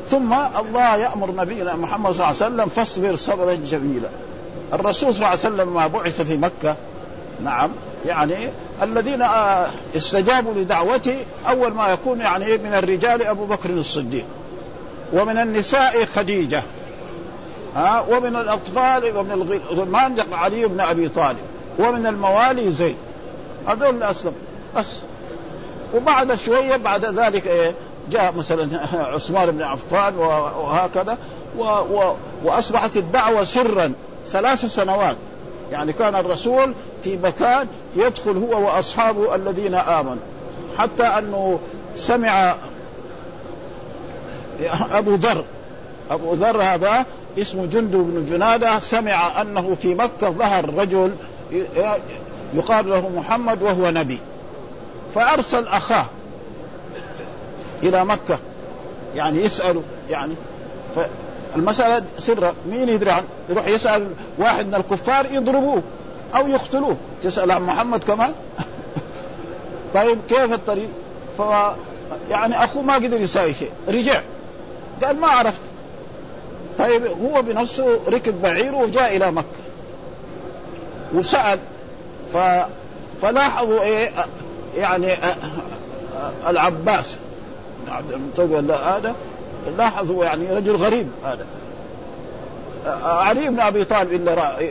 ثم 0.10 0.34
الله 0.34 0.96
يأمر 0.96 1.32
نبينا 1.32 1.76
محمد 1.76 2.12
صلى 2.12 2.30
الله 2.30 2.44
عليه 2.44 2.54
وسلم 2.54 2.66
فاصبر 2.66 3.16
صبرا 3.16 3.54
جميلا. 3.54 4.10
الرسول 4.74 5.14
صلى 5.14 5.18
الله 5.18 5.28
عليه 5.28 5.40
وسلم 5.40 5.74
ما 5.74 5.88
بعث 5.88 6.22
في 6.22 6.38
مكة. 6.38 6.76
نعم. 7.44 7.70
يعني 8.06 8.50
الذين 8.82 9.22
آه، 9.22 9.68
استجابوا 9.98 10.54
لدعوته 10.54 11.18
أول 11.48 11.74
ما 11.74 11.88
يكون 11.88 12.20
يعني 12.20 12.58
من 12.58 12.74
الرجال 12.74 13.24
أبو 13.24 13.46
بكر 13.46 13.70
الصديق 13.70 14.26
ومن 15.14 15.38
النساء 15.38 16.06
خديجة 16.06 16.64
ها 17.76 18.06
ومن 18.10 18.36
الأطفال 18.36 19.18
ومن 19.18 19.32
الغلمان 19.32 20.16
علي 20.32 20.68
بن 20.68 20.82
أبي 20.82 21.10
طالب 21.10 21.38
ومن 21.80 22.06
الموالي 22.06 22.72
زيد 22.72 22.96
هذول 23.68 23.96
الاسلم 23.96 24.34
بس. 24.76 25.00
وبعد 25.96 26.36
شوية 26.36 26.76
بعد 26.76 27.06
ذلك 27.06 27.48
إيه 27.48 27.74
جاء 28.12 28.34
مثلا 28.38 28.80
عثمان 29.14 29.52
بن 29.52 29.62
عفان 29.64 30.18
وهكذا 30.18 31.18
و 31.58 31.64
و 31.64 32.16
وأصبحت 32.44 32.98
الدعوة 32.98 33.44
سرا 33.44 33.94
ثلاث 34.26 34.66
سنوات. 34.66 35.16
يعني 35.72 35.94
كان 35.94 36.16
الرسول 36.16 36.74
في 37.04 37.18
مكان 37.18 37.68
يدخل 37.96 38.38
هو 38.38 38.66
وأصحابه 38.66 39.36
الذين 39.36 39.76
آمنوا. 39.76 40.24
حتى 40.78 41.04
أنه 41.04 41.60
سمع 41.96 42.56
أبو 44.92 45.16
ذر. 45.16 45.44
أبو 46.12 46.34
ذر 46.34 46.62
هذا 46.62 47.06
اسمه 47.38 47.66
جندب 47.66 47.98
بن 47.98 48.26
جنادة 48.30 48.80
سمع 48.80 49.42
أنه 49.42 49.76
في 49.82 49.96
مكة 49.96 50.30
ظهر 50.30 50.74
رجل 50.74 51.12
يقال 52.54 52.90
له 52.90 53.10
محمد 53.10 53.62
وهو 53.62 53.90
نبي. 53.90 54.20
فأرسل 55.16 55.68
أخاه 55.68 56.06
إلى 57.84 58.06
مكة. 58.06 58.40
يعني 59.16 59.44
يساله 59.44 59.82
يعني 60.10 60.34
فالمساله 61.56 62.04
سر. 62.18 62.54
مين 62.70 62.90
يدري 62.90 63.12
عن 63.12 63.24
يروح 63.50 63.68
يسأل 63.68 64.08
واحد 64.38 64.68
من 64.68 64.76
الكفار 64.76 65.26
يضربوه. 65.32 65.82
أو 66.36 66.48
يقتلوه. 66.48 66.98
تسأل 67.24 67.52
عن 67.52 67.62
محمد 67.62 68.04
كمان؟ 68.04 68.34
طيب 69.96 70.18
كيف 70.30 70.54
الطريق؟ 70.54 70.90
ف 71.38 71.42
يعني 72.30 72.64
أخوه 72.64 72.84
ما 72.84 72.96
قدر 72.96 73.22
يساوي 73.22 73.54
شيء. 73.54 73.72
رجع. 73.88 74.22
قال 75.04 75.20
ما 75.20 75.28
عرفت. 75.28 75.62
طيب 76.80 77.06
هو 77.06 77.42
بنفسه 77.42 78.00
ركب 78.08 78.42
بعيره 78.42 78.76
وجاء 78.76 79.18
إلى 79.18 79.32
مكة. 79.32 79.48
وسأل. 81.14 81.60
ف 82.34 82.38
فلاحظوا 83.22 83.82
إيه؟ 83.82 84.12
يعني 84.78 85.14
العباس. 86.48 87.18
عبد 87.90 88.12
المطلب 88.12 88.72
هذا 88.72 89.16
لاحظوا 89.78 90.26
يعني 90.26 90.54
رجل 90.54 90.76
غريب 90.76 91.08
هذا. 91.26 91.46
علي 93.04 93.50
بن 93.50 93.60
أبي 93.60 93.84
طالب 93.84 94.14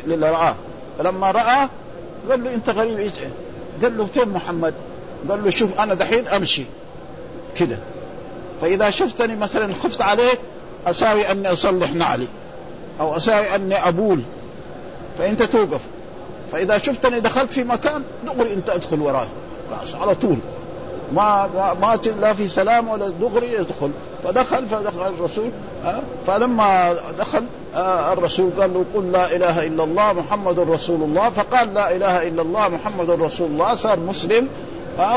اللي 0.06 0.30
رآه. 0.30 0.54
فلما 0.98 1.30
رآه 1.30 1.68
قال 2.30 2.44
له 2.44 2.54
انت 2.54 2.70
غريب 2.70 2.98
إيش 2.98 3.12
قال 3.82 3.98
له 3.98 4.06
فين 4.06 4.28
محمد؟ 4.28 4.74
قال 5.30 5.44
له 5.44 5.50
شوف 5.50 5.80
أنا 5.80 5.94
دحين 5.94 6.28
امشي 6.28 6.64
كده 7.56 7.78
فاذا 8.60 8.90
شفتني 8.90 9.36
مثلا 9.36 9.72
خفت 9.82 10.00
عليك 10.00 10.38
اساوي 10.86 11.30
اني 11.30 11.52
اصلح 11.52 11.92
نعلي 11.92 12.26
أو 13.00 13.16
اساوي 13.16 13.54
اني 13.54 13.88
ابول 13.88 14.22
فانت 15.18 15.42
توقف 15.42 15.80
فاذا 16.52 16.78
شفتني 16.78 17.20
دخلت 17.20 17.52
في 17.52 17.64
مكان 17.64 18.02
دغري 18.26 18.52
انت 18.52 18.70
ادخل 18.70 19.00
وراي 19.00 19.26
خلاص 19.70 19.94
على 19.94 20.14
طول 20.14 20.36
ما 21.14 21.46
ما 21.80 21.98
لا 22.20 22.32
في 22.32 22.48
سلام 22.48 22.88
ولا 22.88 23.08
دغري 23.08 23.52
يدخل 23.52 23.90
فدخل 24.24 24.66
فدخل 24.66 25.06
الرسول 25.06 25.50
فلما 26.26 26.96
دخل 27.18 27.44
الرسول 28.12 28.50
قال 28.60 28.74
له 28.74 28.84
قل 28.94 29.12
لا 29.12 29.36
إله 29.36 29.66
إلا 29.66 29.84
الله 29.84 30.12
محمد 30.12 30.58
رسول 30.58 31.02
الله 31.02 31.30
فقال 31.30 31.74
لا 31.74 31.96
إله 31.96 32.28
إلا 32.28 32.42
الله 32.42 32.68
محمد 32.68 33.10
رسول 33.10 33.50
الله 33.50 33.74
صار 33.74 33.98
مسلم 33.98 34.48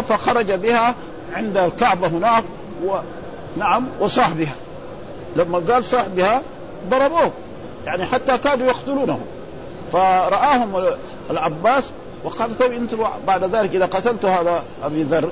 فخرج 0.09 0.51
بها 0.51 0.95
عند 1.35 1.57
الكعبة 1.57 2.07
هناك 2.07 2.43
و 2.85 2.95
نعم 3.57 3.87
وصاح 3.99 4.29
بها. 4.29 4.55
لما 5.35 5.61
قال 5.69 5.85
صاح 5.85 6.07
بها 6.07 6.41
ضربوه 6.89 7.31
يعني 7.85 8.05
حتى 8.05 8.37
كادوا 8.37 8.67
يقتلونه. 8.67 9.19
فرآهم 9.93 10.85
العباس 11.29 11.83
وقال 12.23 12.57
طيب 12.57 12.71
أنتم 12.71 12.97
بعد 13.27 13.43
ذلك 13.43 13.75
إذا 13.75 13.85
قتلت 13.85 14.25
هذا 14.25 14.63
أبي 14.83 15.03
ذر 15.03 15.31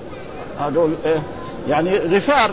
هذول 0.59 0.93
إيه 1.05 1.23
يعني 1.69 1.97
غفار 1.97 2.51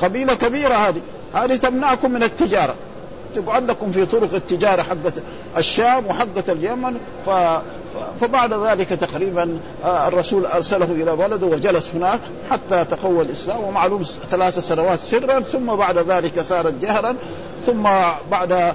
قبيلة 0.00 0.34
كبيرة 0.34 0.74
هذه. 0.74 1.00
هذه 1.34 1.56
تمنعكم 1.56 2.10
من 2.10 2.22
التجارة. 2.22 2.74
تقعد 3.34 3.70
لكم 3.70 3.92
في 3.92 4.06
طرق 4.06 4.34
التجارة 4.34 4.82
حقت 4.82 5.12
الشام 5.56 6.06
وحقت 6.06 6.50
اليمن 6.50 6.96
ف 7.26 7.30
فبعد 8.20 8.52
ذلك 8.52 8.88
تقريبا 8.88 9.58
آه، 9.84 10.08
الرسول 10.08 10.46
أرسله 10.46 10.84
إلى 10.84 11.16
بلده 11.16 11.46
وجلس 11.46 11.94
هناك 11.94 12.20
حتى 12.50 12.84
تقوى 12.84 13.22
الإسلام 13.22 13.60
ومعلوم 13.60 14.02
ثلاث 14.30 14.58
سنوات 14.58 15.00
سرا 15.00 15.40
ثم 15.40 15.66
بعد 15.66 15.98
ذلك 15.98 16.40
صارت 16.40 16.74
جهرا 16.82 17.16
ثم 17.66 17.82
بعد 18.30 18.52
آه، 18.52 18.74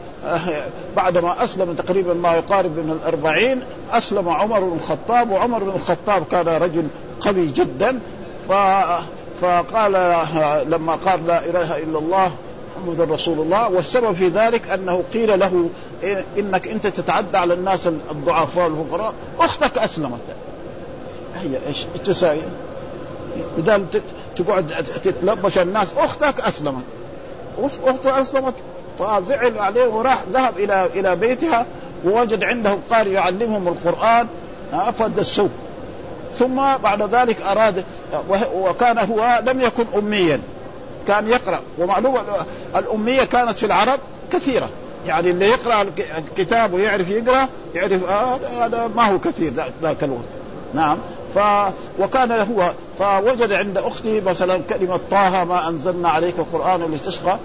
بعد 0.95 1.17
ما 1.17 1.43
أسلم 1.43 1.73
تقريبا 1.73 2.13
ما 2.13 2.35
يقارب 2.35 2.71
من 2.71 2.99
الأربعين 3.01 3.61
أسلم 3.91 4.29
عمر 4.29 4.59
بن 4.59 4.75
الخطاب 4.75 5.31
وعمر 5.31 5.63
بن 5.63 5.71
الخطاب 5.75 6.23
كان 6.31 6.47
رجل 6.47 6.87
قوي 7.19 7.45
جدا 7.45 7.99
ف 8.49 8.53
فقال 9.41 9.91
لما 10.69 10.95
قال 10.95 11.27
لا 11.27 11.45
إله 11.45 11.77
إلا 11.77 11.99
الله 11.99 12.31
محمد 12.85 13.11
رسول 13.11 13.39
الله 13.39 13.69
والسبب 13.69 14.13
في 14.13 14.27
ذلك 14.27 14.69
أنه 14.69 15.03
قيل 15.13 15.39
له 15.39 15.69
إنك 16.37 16.67
أنت 16.67 16.87
تتعدى 16.87 17.37
على 17.37 17.53
الناس 17.53 17.87
الضعفاء 17.87 18.67
الفقراء 18.67 19.13
أختك 19.39 19.77
أسلمت. 19.77 20.21
هي 21.35 21.57
إيش؟ 21.67 21.85
تساوي؟ 22.03 22.41
اذا 23.57 23.81
تقعد 24.35 24.67
تتلبش 25.03 25.57
الناس 25.57 25.93
أختك 25.97 26.41
أسلمت. 26.41 26.83
اخته 27.85 28.21
أسلمت 28.21 28.53
فزعل 28.99 29.59
عليه 29.59 29.87
وراح 29.87 30.23
ذهب 30.33 30.59
إلى 30.59 30.89
إلى 30.95 31.15
بيتها 31.15 31.65
ووجد 32.05 32.43
عنده 32.43 32.77
قارئ 32.89 33.09
يعلمهم 33.09 33.67
القرآن 33.67 34.27
فدسوه. 34.99 35.49
ثم 36.39 36.55
بعد 36.83 37.01
ذلك 37.15 37.41
أراد 37.41 37.83
وكان 38.53 38.97
هو 38.97 39.41
لم 39.45 39.61
يكن 39.61 39.85
اميا. 39.97 40.39
كان 41.07 41.29
يقرأ. 41.29 41.59
ومعلومة 41.77 42.21
الأمية 42.75 43.23
كانت 43.23 43.57
في 43.57 43.65
العرب 43.65 43.99
كثيرة. 44.31 44.69
يعني 45.05 45.29
اللي 45.29 45.47
يقرأ 45.47 45.85
الكتاب 46.17 46.73
ويعرف 46.73 47.09
يقرأ 47.09 47.47
يعرف 47.75 48.09
آه 48.09 48.39
هذا 48.65 48.89
ما 48.95 49.11
هو 49.11 49.19
كثير 49.19 49.53
ذاك 49.81 50.03
الوقت. 50.03 50.25
نعم. 50.73 50.97
ف 51.35 51.39
وكان 51.99 52.31
هو 52.31 52.71
فوجد 52.99 53.51
عند 53.51 53.77
أخته 53.77 54.21
مثلا 54.25 54.61
كلمة 54.69 54.99
طه 55.11 55.43
ما 55.43 55.69
أنزلنا 55.69 56.09
عليك 56.09 56.39
القرآن 56.39 56.81
لتشقى. 56.93 57.37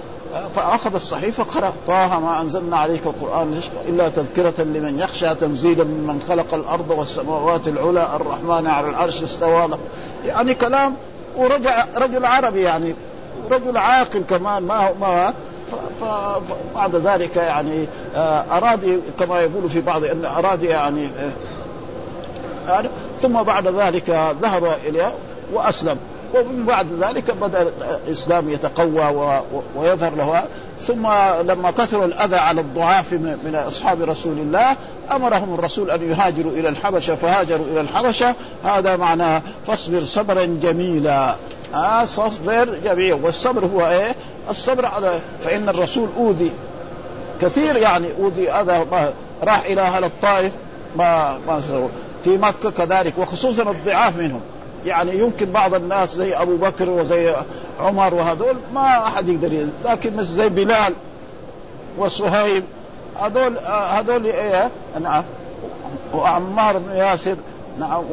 فأخذ 0.56 0.94
الصحيفه 0.94 1.42
قرا 1.42 1.72
طه 1.86 2.20
ما 2.20 2.40
أنزلنا 2.40 2.76
عليك 2.76 3.06
القرآن 3.06 3.50
لتشقى. 3.50 3.88
إلا 3.88 4.08
تذكرة 4.08 4.62
لمن 4.62 4.98
يخشى 4.98 5.34
تنزيلا 5.34 5.84
ممن 5.84 6.22
خلق 6.28 6.54
الأرض 6.54 6.90
والسماوات 6.90 7.68
العلى 7.68 8.08
الرحمن 8.16 8.66
على 8.66 8.88
العرش 8.88 9.22
استوى 9.22 9.78
يعني 10.24 10.54
كلام 10.54 10.94
ورجع 11.36 11.84
رجل 11.96 12.24
عربي 12.24 12.60
يعني. 12.60 12.94
رجل 13.50 13.76
عاقل 13.76 14.22
كمان 14.30 14.62
ما 14.62 14.90
ما 15.00 15.32
فبعد 16.00 16.96
ذلك 16.96 17.36
يعني 17.36 17.86
آه، 18.16 18.44
أراد 18.50 19.00
كما 19.18 19.40
يقول 19.40 19.68
في 19.68 19.80
بعض 19.80 20.04
أن 20.04 20.24
أراد 20.24 20.62
يعني 20.62 21.08
آه، 22.68 22.84
ثم 23.22 23.42
بعد 23.42 23.66
ذلك 23.66 24.34
ذهب 24.42 24.76
إليه 24.86 25.12
وأسلم. 25.52 25.96
ومن 26.34 26.64
بعد 26.66 26.86
ذلك 27.00 27.30
بدأ 27.30 27.66
الإسلام 28.06 28.48
يتقوى 28.48 29.40
ويظهر 29.76 30.14
له. 30.14 30.42
ثم 30.80 31.06
لما 31.42 31.70
كثر 31.70 32.04
الأذى 32.04 32.36
على 32.36 32.60
الضعاف 32.60 33.12
من 33.12 33.62
أصحاب 33.66 34.02
رسول 34.02 34.38
الله 34.38 34.76
أمرهم 35.12 35.54
الرسول 35.54 35.90
أن 35.90 36.10
يهاجروا 36.10 36.52
إلى 36.52 36.68
الحبشة. 36.68 37.14
فهاجروا 37.14 37.66
إلى 37.66 37.80
الحبشة. 37.80 38.34
هذا 38.64 38.96
معناه 38.96 39.42
فاصبر 39.66 40.04
صبرا 40.04 40.44
جميلا. 40.62 41.34
آه 41.74 42.04
صبر 42.04 42.78
جميل. 42.84 43.12
والصبر 43.12 43.64
هو 43.66 43.86
إيه؟ 43.88 44.14
الصبر 44.50 44.86
على 44.86 45.20
فإن 45.44 45.68
الرسول 45.68 46.08
أوذي. 46.16 46.52
كثير 47.42 47.76
يعني 47.76 48.08
أوذي. 48.18 48.50
اذى 48.50 48.86
راح 49.42 49.64
إلى 49.64 49.80
أهل 49.80 50.04
الطائف 50.04 50.52
ما 50.96 51.38
ما 51.46 51.60
في 52.24 52.38
مكة 52.38 52.70
كذلك 52.70 53.14
وخصوصا 53.18 53.62
الضعاف 53.62 54.16
منهم. 54.16 54.40
يعني 54.86 55.18
يمكن 55.18 55.46
بعض 55.52 55.74
الناس 55.74 56.14
زي 56.14 56.34
أبو 56.34 56.56
بكر 56.56 56.90
وزي 56.90 57.34
عمر 57.80 58.14
وهذول 58.14 58.56
ما 58.74 59.06
أحد 59.06 59.28
يقدر 59.28 59.66
لكن 59.84 60.16
مثل 60.16 60.32
زي 60.32 60.48
بلال 60.48 60.92
وصهيب 61.98 62.64
هذول 63.20 63.58
هذول 63.68 64.26
إيه؟ 64.26 64.70
نعم. 65.02 65.24
وعمار 66.14 66.78
بن 66.78 66.96
ياسر 66.96 67.36
نعم. 67.78 68.04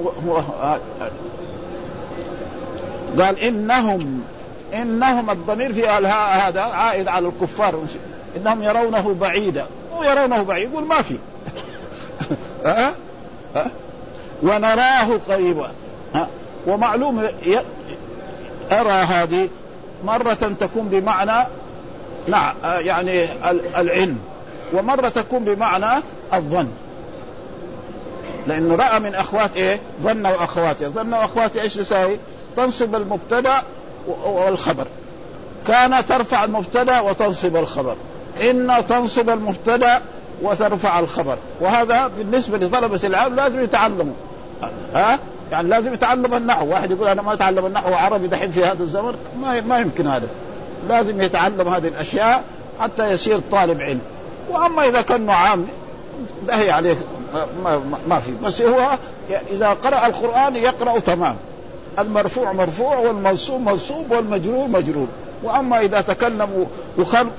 قال 3.19 3.39
إنهم 3.39 4.23
إنهم 4.73 5.29
الضمير 5.29 5.73
في 5.73 5.87
هذا 5.87 6.61
عائد 6.61 7.07
على 7.07 7.27
الكفار. 7.27 7.79
إنهم 8.37 8.63
يرونه 8.63 9.15
بعيدا. 9.21 9.65
ويرونه 9.99 10.43
بعيد 10.43 10.71
يقول 10.71 10.83
ما 10.83 11.01
في. 11.01 11.15
أه؟ 12.65 12.91
أه؟ 13.55 13.71
ونراه 14.43 15.19
قريبا. 15.29 15.71
أه؟ 16.15 16.27
ومعلوم 16.67 17.27
أرى 18.71 18.89
هذه 18.89 19.49
مرة 20.05 20.53
تكون 20.59 20.87
بمعنى 20.87 21.47
نعم 22.27 22.55
يعني 22.63 23.27
العلم. 23.77 24.19
ومرة 24.73 25.09
تكون 25.09 25.43
بمعنى 25.43 26.03
الظن. 26.33 26.67
لأنه 28.47 28.75
رأى 28.75 28.99
من 28.99 29.15
أخوات 29.15 29.57
إيه؟ 29.57 29.79
ظن 30.03 30.25
وأخواته 30.25 30.89
ظن 30.89 31.13
وأخواته 31.13 31.61
إيش 31.61 31.75
تساوي 31.75 32.17
تنصب 32.57 32.95
المبتدأ 32.95 33.61
والخبر. 34.25 34.87
كان 35.67 36.05
ترفع 36.05 36.43
المبتدأ 36.43 36.99
وتنصب 36.99 37.55
الخبر. 37.55 37.95
إن 38.41 38.83
تنصب 38.89 39.29
المبتدأ 39.29 40.01
وترفع 40.41 40.99
الخبر. 40.99 41.37
وهذا 41.61 42.11
بالنسبة 42.17 42.57
لطلبة 42.57 42.99
العلم 43.03 43.35
لازم 43.35 43.63
يتعلموا. 43.63 44.13
ها؟ 44.93 45.19
يعني 45.51 45.67
لازم 45.69 45.93
يتعلم 45.93 46.33
النحو. 46.33 46.67
واحد 46.67 46.91
يقول 46.91 47.07
أنا 47.07 47.21
ما 47.21 47.33
أتعلم 47.33 47.65
النحو 47.65 47.93
عربي 47.93 48.27
دحين 48.27 48.51
في 48.51 48.65
هذا 48.65 48.83
الزمن. 48.83 49.15
ما 49.41 49.61
ما 49.61 49.77
يمكن 49.77 50.07
هذا. 50.07 50.27
لازم 50.89 51.21
يتعلم 51.21 51.67
هذه 51.67 51.87
الأشياء 51.87 52.43
حتى 52.79 53.11
يصير 53.11 53.39
طالب 53.51 53.81
علم. 53.81 54.01
وأما 54.49 54.87
إذا 54.87 55.01
كان 55.01 55.29
عام 55.29 55.67
دهي 56.47 56.71
عليه 56.71 56.97
ما, 57.33 57.45
ما, 57.63 57.81
ما 58.07 58.19
في. 58.19 58.31
بس 58.43 58.61
هو 58.61 58.89
إذا 59.51 59.69
قرأ 59.69 60.05
القرآن 60.05 60.55
يقرأ 60.55 60.99
تمام. 60.99 61.35
المرفوع 61.99 62.53
مرفوع 62.53 62.97
والمنصوب 62.97 63.61
منصوب 63.61 64.11
والمجرور 64.11 64.67
مجرور. 64.67 65.07
وأما 65.43 65.81
إذا 65.81 66.01
تكلم 66.01 66.67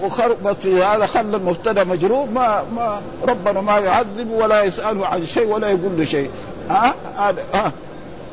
وخربت 0.02 0.62
في 0.62 0.82
هذا 0.82 1.06
خلى 1.06 1.36
المبتدا 1.36 1.84
مجرور 1.84 2.26
ما 2.26 2.64
ما 2.76 3.00
ربنا 3.28 3.60
ما 3.60 3.78
يعذب 3.78 4.30
ولا 4.30 4.62
يساله 4.62 5.06
عن 5.06 5.26
شيء 5.26 5.46
ولا 5.46 5.68
يقول 5.68 5.98
له 5.98 6.04
شيء. 6.04 6.30
ها؟ 6.70 6.94
أه؟ 7.54 7.72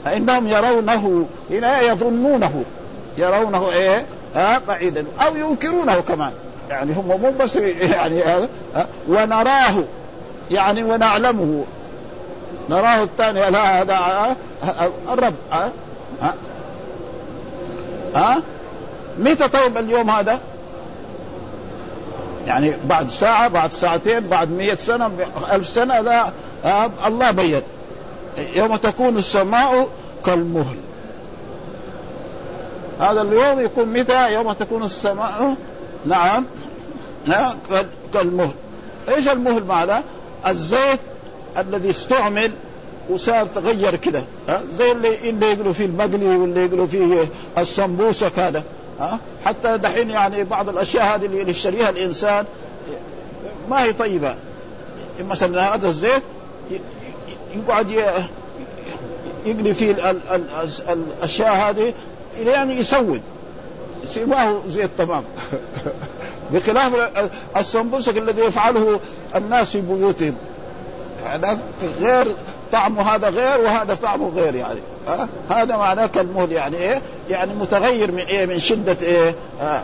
فإنهم 0.06 0.48
يرونه 0.48 1.26
هنا 1.50 1.82
يظنونه. 1.82 2.64
يرونه 3.18 3.72
إيه؟ 3.72 4.06
ها؟ 4.36 4.62
بعيدا. 4.68 5.06
أو 5.22 5.36
ينكرونه 5.36 6.00
كمان. 6.00 6.32
يعني 6.70 6.94
هم 6.94 7.08
مو 7.08 7.32
بس 7.40 7.56
يعني 7.56 8.22
ها؟ 8.24 8.48
ونراه. 9.08 9.76
يعني 10.52 10.84
ونعلمه. 10.84 11.64
نراه 12.70 13.04
الثاني 13.04 13.42
هذا 13.42 14.36
الرب. 15.12 15.34
ها؟ 18.16 18.42
متى 19.20 19.48
طيب 19.48 19.78
اليوم 19.78 20.10
هذا؟ 20.10 20.40
يعني 22.48 22.74
بعد 22.90 23.10
ساعة 23.10 23.48
بعد 23.48 23.72
ساعتين 23.72 24.20
بعد 24.20 24.52
مية 24.52 24.76
سنة 24.76 25.12
ألف 25.52 25.70
سنة 25.70 26.00
لا. 26.00 26.32
الله 27.08 27.32
بين. 27.32 27.62
يوم 28.54 28.76
تكون 28.76 29.18
السماء 29.18 29.88
كالمهل. 30.26 30.78
هذا 33.00 33.22
اليوم 33.22 33.60
يكون 33.60 33.88
متى؟ 33.88 34.34
يوم 34.34 34.54
تكون 34.54 34.84
السماء 34.84 35.56
نعم 36.06 36.46
كالمهل. 38.14 38.52
إيش 39.10 39.28
المهل 39.28 39.64
معناه 39.64 40.04
الزيت 40.48 41.00
الذي 41.58 41.90
استعمل 41.90 42.52
وصار 43.10 43.46
تغير 43.56 43.96
كده 43.96 44.24
زي 44.78 44.92
اللي 44.92 45.30
اللي 45.30 45.52
يقولوا 45.52 45.74
فيه 45.74 45.86
المقلي 45.86 46.38
واللي 46.38 46.66
يقولوا 46.66 46.88
فيه 46.88 47.28
السمبوسك 47.58 48.40
هذا 48.40 48.64
ها؟ 49.00 49.20
حتى 49.46 49.78
دحين 49.78 50.10
يعني 50.10 50.44
بعض 50.44 50.70
الأشياء 50.70 51.16
هذه 51.16 51.26
اللي 51.26 51.52
يشتريها 51.52 51.90
الإنسان 51.90 52.46
ما 53.70 53.84
هي 53.84 53.94
طيبة. 53.94 54.36
مثلا 55.20 55.76
هذا 55.76 55.88
الزيت 55.88 56.24
يقعد 57.56 57.92
يقلي 59.46 59.74
فيه 59.74 59.96
الأشياء 60.90 61.56
هذه 61.56 61.94
يعني 62.40 62.80
يسود. 62.80 63.22
يصير 64.04 64.26
ما 64.26 64.50
هو 64.50 64.60
زيت 64.68 64.90
تمام. 64.98 65.24
بخلاف 66.52 67.12
السمبوسك 67.58 68.18
الذي 68.18 68.42
يفعله 68.42 69.00
الناس 69.36 69.70
في 69.70 69.82
بيوتهم. 69.82 70.36
هذا 71.26 71.60
غير 72.02 72.28
طعمه 72.76 73.02
هذا 73.02 73.30
غير 73.30 73.62
وهذا 73.62 73.98
طعمه 74.04 74.30
غير 74.36 74.56
يعني. 74.56 74.80
أه؟ 75.08 75.28
هذا 75.50 75.78
معناه 75.78 76.06
كالمهل 76.06 76.52
يعني 76.52 76.78
إيه؟ 76.78 77.02
يعني 77.30 77.54
متغير 77.54 78.12
من 78.12 78.20
إيه؟ 78.20 78.46
من 78.46 78.60
شدة 78.60 78.98
إيه؟ 79.02 79.36
آه. 79.62 79.82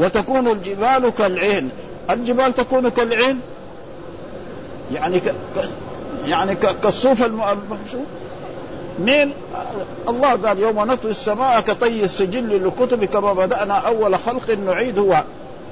وتكون 0.00 0.48
الجبال 0.48 1.10
كالعين 1.18 1.70
الجبال 2.10 2.54
تكون 2.54 2.88
كالعين 2.88 3.40
يعني 4.92 5.20
ك... 5.20 5.34
يعني 6.26 6.54
ك... 6.54 6.80
كالصوف 6.82 7.22
الممشوف 7.22 8.06
مين؟ 8.98 9.32
الله 10.08 10.28
قال 10.28 10.58
يوم 10.58 10.78
نطوي 10.78 11.10
السماء 11.10 11.60
كطي 11.60 12.04
السجل 12.04 12.48
للكتب 12.48 13.04
كما 13.04 13.32
بدأنا 13.32 13.74
أول 13.74 14.18
خلق 14.18 14.50
نعيد 14.66 14.98
هو. 14.98 15.22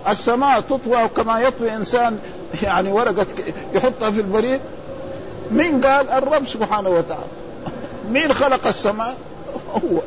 السماء 0.09 0.61
تطوى 0.61 1.09
كما 1.17 1.41
يطوي 1.41 1.75
إنسان. 1.75 2.19
يعني 2.63 2.93
ورقة 2.93 3.27
يحطها 3.75 4.11
في 4.11 4.21
البريد. 4.21 4.61
مين 5.53 5.81
قال 5.81 6.11
الرب 6.11 6.47
سبحانه 6.47 6.89
وتعالى 6.89 7.25
مين 8.11 8.33
خلق 8.35 8.67
السماء 8.67 9.15
هو 9.75 10.01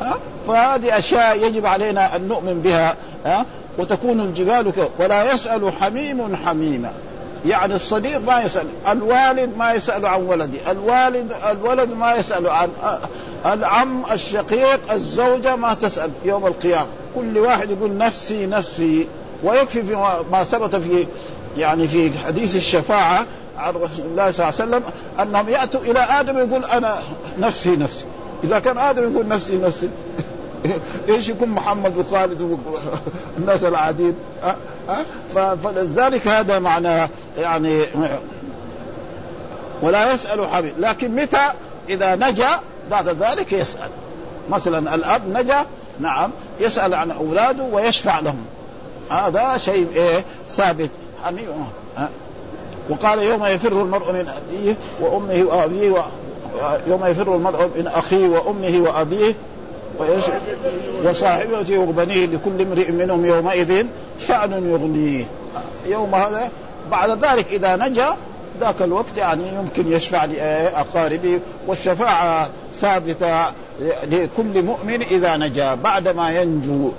ها؟ 0.00 0.18
فهذه 0.48 0.98
أشياء 0.98 1.46
يجب 1.46 1.66
علينا 1.66 2.16
أن 2.16 2.28
نؤمن 2.28 2.60
بها 2.64 2.96
ها؟ 3.24 3.46
وتكون 3.78 4.20
الجبال. 4.20 4.72
ولا 4.98 5.32
يسأل 5.32 5.72
حميم 5.80 6.36
حميما 6.36 6.92
يعني 7.46 7.74
الصديق 7.74 8.18
ما 8.18 8.40
يسأل 8.40 8.66
الوالد 8.88 9.56
ما 9.58 9.72
يسأل 9.72 10.06
عن 10.06 10.22
ولده 10.22 10.58
الوالد 10.70 11.32
الولد 11.50 11.92
ما 11.92 12.14
يسأل 12.14 12.48
عن 12.48 12.68
العم 13.46 14.02
الشقيق 14.12 14.92
الزوجة 14.92 15.56
ما 15.56 15.74
تسأل 15.74 16.10
يوم 16.24 16.46
القيامة 16.46 16.86
كل 17.14 17.38
واحد 17.38 17.70
يقول 17.70 17.98
نفسي 17.98 18.46
نفسي 18.46 19.06
ويكفي 19.44 19.82
في 19.82 20.14
ما 20.32 20.44
ثبت 20.44 20.76
في 20.76 21.06
يعني 21.58 21.88
في 21.88 22.18
حديث 22.18 22.56
الشفاعة 22.56 23.26
عن 23.58 23.74
رسول 23.74 24.06
الله 24.06 24.30
صلى 24.30 24.48
الله 24.48 24.60
عليه 24.60 24.70
وسلم 24.70 24.82
أنهم 25.20 25.48
يأتوا 25.48 25.80
إلى 25.80 25.98
آدم 25.98 26.38
يقول 26.38 26.64
أنا 26.64 26.98
نفسي 27.38 27.76
نفسي. 27.76 28.04
إذا 28.44 28.58
كان 28.58 28.78
آدم 28.78 29.12
يقول 29.12 29.28
نفسي 29.28 29.58
نفسي 29.58 29.88
إيش 31.08 31.28
يكون 31.28 31.48
محمد 31.48 31.96
وخالد 31.96 32.58
والناس 33.38 33.64
العاديين؟ 33.70 34.14
أه؟ 34.42 34.56
أه؟ 35.36 35.54
فلذلك 35.54 36.28
هذا 36.28 36.58
معنى 36.58 37.08
يعني 37.38 37.82
ولا 39.82 40.12
يسأل 40.12 40.48
حبيب. 40.48 40.72
لكن 40.78 41.14
متى؟ 41.14 41.42
إذا 41.88 42.14
نجا 42.14 42.48
بعد 42.90 43.08
ذلك 43.08 43.52
يسأل. 43.52 43.88
مثلا 44.50 44.94
الأب 44.94 45.22
نجا 45.28 45.66
نعم 46.00 46.30
يسأل 46.60 46.94
عن 46.94 47.10
أولاده 47.10 47.64
ويشفع 47.64 48.20
لهم. 48.20 48.44
هذا 49.10 49.58
شيء 49.58 49.88
إيه؟ 49.94 50.24
ثابت. 50.48 50.90
حميم؟ 51.24 51.68
وقال 52.90 53.18
يوم 53.18 53.44
يفر 53.44 53.82
المرء 53.82 54.12
من 54.12 54.28
أبيه 54.28 54.74
وأمه 55.00 55.44
وأبيه 55.44 55.90
و... 55.90 55.98
يوم 56.86 57.06
يفر 57.06 57.34
المرء 57.34 57.70
من 57.76 57.86
أخيه 57.86 58.28
وأمه 58.28 58.80
وأبيه 58.80 59.34
ويش... 59.98 60.24
وصاحبته 61.04 61.78
وبنيه 61.78 62.26
لكل 62.26 62.60
امرئ 62.60 62.90
منهم 62.90 63.24
يومئذ 63.24 63.86
شأن 64.28 64.70
يغنيه. 64.70 65.24
يوم 65.86 66.14
هذا 66.14 66.50
بعد 66.90 67.24
ذلك 67.24 67.46
إذا 67.52 67.76
نجا 67.76 68.16
ذاك 68.60 68.82
الوقت 68.82 69.16
يعني 69.16 69.42
يمكن 69.48 69.92
يشفع 69.92 70.24
لأقاربه 70.24 71.40
والشفاعة 71.66 72.48
ثابتة 72.74 73.44
لكل 74.10 74.62
مؤمن 74.62 75.02
إذا 75.02 75.36
نجا 75.36 75.74
بعد 75.74 76.08
ما 76.08 76.40
ينجو 76.40 76.90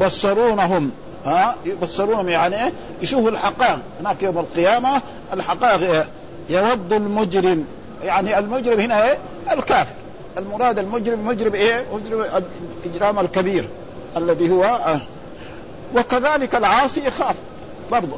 يبصرونهم 0.00 0.90
ها 1.26 1.54
يبصرونهم 1.64 2.28
يعني 2.28 2.64
إيه؟ 2.64 2.72
يشوفوا 3.02 3.30
الحقائق 3.30 3.78
هناك 4.00 4.22
يوم 4.22 4.38
القيامة 4.38 5.02
الحقائق 5.32 6.06
يود 6.50 6.92
المجرم 6.92 7.64
يعني 8.04 8.38
المجرم 8.38 8.80
هنا 8.80 9.04
إيه؟ 9.04 9.18
الكافر 9.52 9.94
المراد 10.38 10.78
المجرم 10.78 11.26
مجرم 11.26 11.54
إيه؟ 11.54 11.84
مجرم 11.92 12.26
الإجرام 12.86 13.18
الكبير 13.18 13.68
الذي 14.16 14.50
هو 14.50 14.64
آه. 14.64 15.00
وكذلك 15.96 16.54
العاصي 16.54 17.06
يخاف 17.06 17.34
برضه 17.90 18.16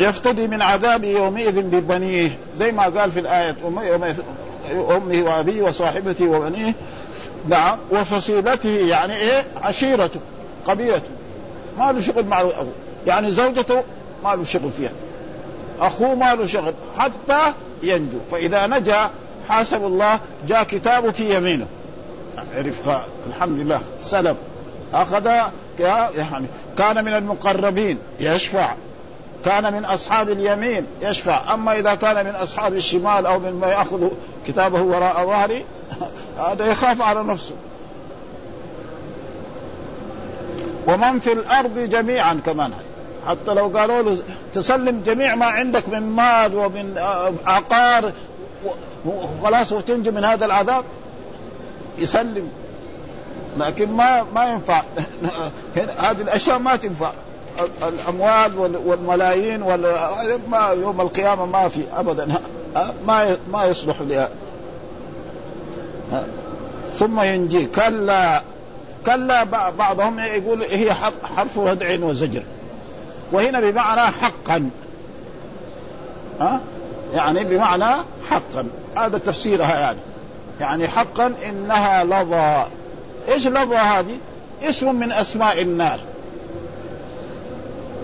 يفتدي 0.00 0.46
من 0.48 0.62
عذاب 0.62 1.04
يومئذ 1.04 1.62
ببنيه 1.62 2.38
زي 2.56 2.72
ما 2.72 2.82
قال 2.82 3.12
في 3.12 3.20
الآية 3.20 3.56
أمه 3.66 5.22
وأبيه 5.24 5.62
وصاحبته 5.62 6.28
وبنيه 6.28 6.74
نعم 7.48 7.78
وفصيلته 7.90 8.68
يعني 8.68 9.16
إيه؟ 9.16 9.44
عشيرته 9.62 10.20
قبيلته. 10.66 11.10
ما 11.78 11.92
له 11.92 12.00
شغل 12.00 12.26
مع 12.26 12.40
أبوه. 12.40 12.72
يعني 13.06 13.30
زوجته 13.30 13.82
ما 14.24 14.34
له 14.34 14.44
شغل 14.44 14.70
فيها. 14.70 14.92
أخوه 15.80 16.14
ما 16.14 16.34
له 16.34 16.46
شغل 16.46 16.74
حتى 16.98 17.52
ينجو. 17.82 18.18
فإذا 18.30 18.66
نجا 18.66 19.10
حاسب 19.48 19.86
الله 19.86 20.20
جاء 20.48 20.62
كتابه 20.62 21.10
في 21.10 21.36
يمينه. 21.36 21.66
عرف 22.56 22.80
الحمد 23.26 23.58
لله. 23.58 23.80
سلم 24.02 24.36
أخذ 24.94 25.30
يعني 25.78 26.46
كان 26.78 27.04
من 27.04 27.14
المقربين 27.14 27.98
يشفع. 28.20 28.74
كان 29.44 29.72
من 29.72 29.84
أصحاب 29.84 30.30
اليمين 30.30 30.86
يشفع. 31.02 31.54
أما 31.54 31.78
إذا 31.78 31.94
كان 31.94 32.26
من 32.26 32.34
أصحاب 32.34 32.74
الشمال 32.74 33.26
أو 33.26 33.38
مما 33.38 33.66
يأخذ 33.66 34.08
كتابه 34.46 34.82
وراء 34.82 35.26
ظهري 35.26 35.64
هذا 36.38 36.66
يخاف 36.66 37.02
على 37.02 37.22
نفسه. 37.22 37.54
ومن 40.86 41.18
في 41.18 41.32
الأرض 41.32 41.78
جميعا 41.78 42.40
كمان. 42.46 42.72
حتى 43.28 43.54
لو 43.54 43.68
قالوا 43.68 44.02
له 44.02 44.18
تسلم 44.54 45.02
جميع 45.06 45.34
ما 45.34 45.46
عندك 45.46 45.88
من 45.88 46.02
مال 46.02 46.56
ومن 46.56 46.98
عقار 47.46 48.12
وخلاص 49.06 49.72
وتنجو 49.72 50.10
من 50.10 50.24
هذا 50.24 50.44
العذاب 50.46 50.84
يسلم. 51.98 52.48
لكن 53.58 53.92
ما 53.92 54.22
ما 54.34 54.44
ينفع. 54.44 54.82
هذه 55.98 56.20
الأشياء 56.20 56.58
ما 56.58 56.76
تنفع. 56.76 57.12
الأموال 57.82 58.76
والملايين 58.84 59.60
ما 60.48 60.68
يوم 60.68 61.00
القيامة 61.00 61.46
ما 61.46 61.68
في 61.68 61.80
ابدا. 61.96 62.26
ما 63.06 63.36
ما 63.52 63.64
يصلح 63.64 64.00
لها. 64.00 64.28
ثم 66.92 67.20
ينجي. 67.20 67.66
كلا 67.66 68.42
كلا 69.06 69.44
بعضهم 69.70 70.18
يقول 70.18 70.62
هي 70.62 70.94
حرف 71.36 71.58
ردع 71.58 72.04
وزجر. 72.04 72.42
وهنا 73.32 73.60
بمعنى 73.60 74.00
حقا. 74.00 74.70
ها؟ 76.40 76.60
يعني 77.14 77.44
بمعنى 77.44 78.02
حقا. 78.30 78.66
هذا 78.96 79.18
تفسيرها 79.18 79.80
يعني. 79.80 79.98
يعني 80.60 80.88
حقا 80.88 81.34
إنها 81.48 82.04
لظى. 82.04 82.66
إيش 83.28 83.46
لظى 83.46 83.76
هذه؟ 83.76 84.16
اسم 84.62 84.94
من 84.94 85.12
أسماء 85.12 85.62
النار. 85.62 86.00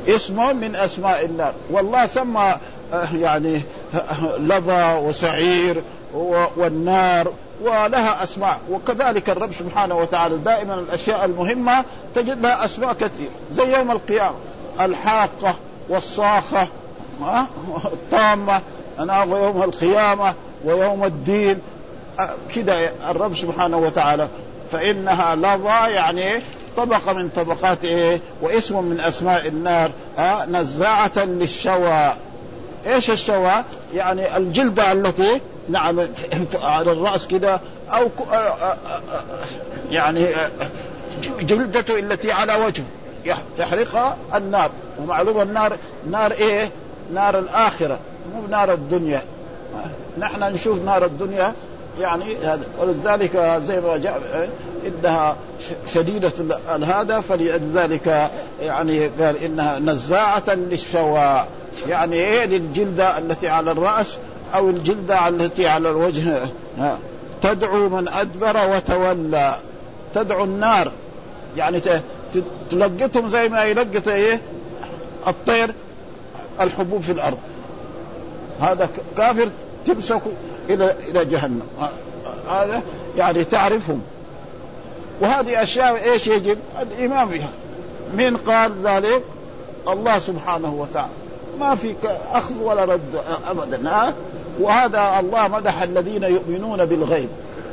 اسم 0.08 0.56
من 0.56 0.76
أسماء 0.76 1.24
النار. 1.24 1.52
والله 1.70 2.06
سمى 2.06 2.56
آه، 2.92 3.08
يعني 3.14 3.62
لظى 4.38 4.98
وسعير 5.02 5.82
والنار 6.56 7.32
ولها 7.60 8.22
أسماء. 8.22 8.58
وكذلك 8.70 9.30
الرب 9.30 9.52
سبحانه 9.52 9.94
وتعالى 9.96 10.36
دائما 10.36 10.74
الأشياء 10.74 11.24
المهمة 11.24 11.84
تجد 12.14 12.42
لها 12.42 12.64
أسماء 12.64 12.92
كثير 12.92 13.28
زي 13.52 13.76
يوم 13.78 13.90
القيامة. 13.90 14.36
الحاقة 14.80 15.54
والصاخة 15.88 16.68
الطامه 17.84 18.60
أنا 18.98 19.22
ويوم 19.22 19.62
القيامة 19.62 20.34
ويوم 20.64 21.04
الدين. 21.04 21.58
كده 22.54 22.92
الرب 23.10 23.36
سبحانه 23.36 23.76
وتعالى. 23.76 24.28
فإنها 24.72 25.34
لظى 25.34 25.92
يعني 25.92 26.42
طبقه 26.76 27.12
من 27.12 27.28
طبقات 27.36 27.84
إيه؟ 27.84 28.20
واسم 28.42 28.84
من 28.84 29.00
أسماء 29.00 29.48
النار. 29.48 29.90
آه 30.18 30.46
نزاعة 30.46 31.12
للشوى 31.16 32.14
إيش 32.86 33.10
الشوى؟ 33.10 33.52
يعني 33.94 34.36
الجلدة 34.36 34.92
التي 34.92 35.40
نعم 35.68 36.08
على 36.62 36.92
الرأس 36.92 37.26
كده 37.26 37.60
أو 37.90 38.08
يعني 39.90 40.26
جلدته 41.40 41.98
التي 41.98 42.32
على 42.32 42.54
وجهه. 42.54 42.84
تحرقها 43.58 44.16
النار. 44.34 44.70
ومعلوم 44.98 45.40
النار 45.40 45.76
نار 46.10 46.32
إيه؟ 46.32 46.70
نار 47.14 47.38
الآخرة 47.38 47.98
مو 48.34 48.46
نار 48.46 48.72
الدنيا. 48.72 49.22
نحن 50.18 50.42
نشوف 50.42 50.82
نار 50.82 51.04
الدنيا 51.04 51.52
يعني 52.00 52.36
هذا. 52.36 52.64
ولذلك 52.78 53.60
زي 53.66 53.80
ما 53.80 53.96
جاء 53.96 54.50
إنها 54.86 55.36
شديدة 55.94 56.32
هذا 56.82 57.20
فلذلك 57.20 58.30
يعني 58.62 59.06
قال 59.06 59.36
إنها 59.36 59.78
نزاعة 59.78 60.44
للشوى 60.48 61.44
يعني 61.88 62.16
إيه؟ 62.16 62.44
للجلدة 62.44 63.18
التي 63.18 63.48
على 63.48 63.70
الرأس. 63.70 64.18
أو 64.54 64.70
الجلدة 64.70 65.28
التي 65.28 65.68
على 65.68 65.90
الوجه 65.90 66.38
تدعو 67.42 67.88
من 67.88 68.08
أدبر 68.08 68.56
وتولى 68.70 69.58
تدعو 70.14 70.44
النار. 70.44 70.92
يعني 71.56 71.82
تلقتهم 72.70 73.28
زي 73.28 73.48
ما 73.48 73.64
يلقط 73.64 74.08
إيه؟ 74.08 74.40
الطير 75.26 75.74
الحبوب 76.60 77.02
في 77.02 77.12
الأرض. 77.12 77.38
هذا 78.60 78.88
كافر 79.16 79.48
تمسك 79.86 80.22
إلى 80.70 80.94
إلى 81.08 81.24
جهنم. 81.24 81.62
هذا 82.50 82.82
يعني 83.16 83.44
تعرفهم. 83.44 84.02
وهذه 85.20 85.62
أشياء 85.62 86.10
إيش 86.10 86.26
يجب؟ 86.26 86.58
الإيمان 86.82 87.28
بها. 87.28 87.48
من 88.14 88.36
قال 88.36 88.72
ذلك؟ 88.84 89.22
الله 89.88 90.18
سبحانه 90.18 90.74
وتعالى. 90.74 91.12
ما 91.60 91.74
في 91.74 91.94
أخذ 92.32 92.54
ولا 92.62 92.84
رد 92.84 93.22
ابدا 93.50 93.90
ها؟ 93.90 94.14
وهذا 94.60 95.20
الله 95.20 95.48
مدح 95.48 95.82
الذين 95.82 96.22
يؤمنون 96.22 96.84
بالغيب. 96.84 97.28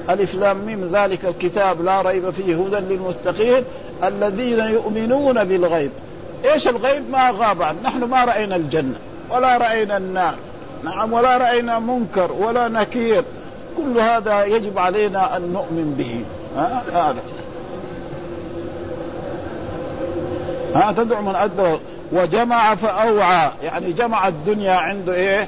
ألف 0.09 0.35
لام 0.35 0.57
ميم 0.57 0.89
ذلك 0.93 1.25
الكتاب 1.25 1.81
لا 1.81 2.01
ريب 2.01 2.29
فيه 2.29 2.55
هدى 2.55 2.75
للمتقين 2.75 3.63
الذين 4.03 4.59
يؤمنون 4.59 5.43
بالغيب. 5.43 5.91
إيش 6.53 6.67
الغيب؟ 6.67 7.09
ما 7.11 7.31
غاب 7.31 7.61
عن 7.61 7.75
نحن 7.83 8.03
ما 8.03 8.25
رأينا 8.25 8.55
الجنة 8.55 8.95
ولا 9.31 9.57
رأينا 9.57 9.97
النار. 9.97 10.35
نعم 10.83 11.13
ولا 11.13 11.37
رأينا 11.37 11.79
منكر 11.79 12.31
ولا 12.31 12.67
نكير. 12.67 13.23
كل 13.77 13.99
هذا 13.99 14.45
يجب 14.45 14.79
علينا 14.79 15.37
أن 15.37 15.41
نؤمن 15.41 15.95
به. 15.97 16.21
هذا. 16.93 17.15
ها 20.75 20.91
تدعو 20.91 21.21
من 21.21 21.35
أدبر. 21.35 21.79
وجمع 22.11 22.75
فأوعى. 22.75 23.51
يعني 23.63 23.91
جمع 23.91 24.27
الدنيا 24.27 24.73
عنده 24.73 25.13
إيه؟ 25.13 25.47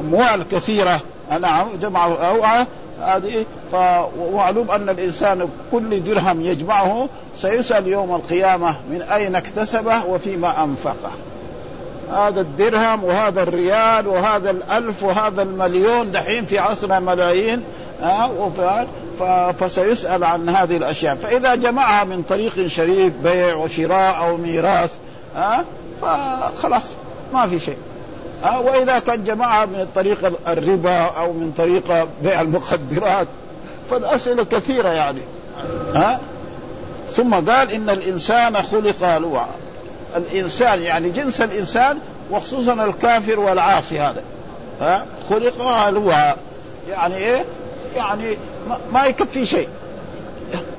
أموال 0.00 0.48
كثيرة. 0.52 1.00
نعم 1.40 1.66
جمع 1.80 2.06
أوعى 2.06 2.66
هذه 3.02 3.44
فمعلوم 3.72 4.70
أن 4.70 4.88
الإنسان 4.88 5.48
كل 5.72 6.04
درهم 6.04 6.40
يجمعه 6.40 7.08
سيسأل 7.36 7.86
يوم 7.86 8.14
القيامة 8.14 8.74
من 8.90 9.02
أين 9.02 9.36
اكتسبه 9.36 10.04
وفيما 10.04 10.64
أنفقه. 10.64 11.10
هذا 12.12 12.40
الدرهم 12.40 13.04
وهذا 13.04 13.42
الريال 13.42 14.06
وهذا 14.06 14.50
الألف 14.50 15.02
وهذا 15.02 15.42
المليون 15.42 16.10
دحين 16.10 16.44
في 16.44 16.58
عصرنا 16.58 17.00
ملايين 17.00 17.62
آه 18.02 18.50
فسيسأل 19.60 20.24
عن 20.24 20.48
هذه 20.48 20.76
الأشياء. 20.76 21.14
فإذا 21.14 21.54
جمعها 21.54 22.04
من 22.04 22.22
طريق 22.22 22.66
شريف 22.66 23.12
بيع 23.22 23.54
وشراء 23.54 24.18
أو 24.18 24.36
ميراث 24.36 24.94
آه 25.36 25.64
فخلاص 26.02 26.82
ما 27.34 27.46
في 27.46 27.60
شيء. 27.60 27.76
آه 28.44 28.60
وإذا 28.60 28.98
كان 28.98 29.24
جمعها 29.24 29.66
من 29.66 29.88
طريق 29.94 30.32
الربا 30.48 30.98
أو 31.04 31.32
من 31.32 31.52
طريق 31.58 32.08
بيع 32.22 32.40
المخدرات 32.40 33.26
فالأسئلة 33.90 34.44
كثيرة 34.44 34.88
يعني 34.88 35.20
ها 35.94 36.14
آه 36.14 36.18
ثم 37.10 37.34
قال 37.34 37.72
إن 37.72 37.90
الإنسان 37.90 38.56
خلق 38.62 39.02
هلوعا 39.02 39.48
الإنسان 40.16 40.82
يعني 40.82 41.10
جنس 41.10 41.40
الإنسان 41.40 41.98
وخصوصا 42.30 42.72
الكافر 42.72 43.40
والعاصي 43.40 44.00
هذا 44.00 44.22
ها 44.80 45.06
خلق 45.30 45.62
هلوعا 45.62 46.36
يعني 46.88 47.16
إيه؟ 47.16 47.44
يعني 47.96 48.36
ما 48.92 49.06
يكفي 49.06 49.46
شيء 49.46 49.68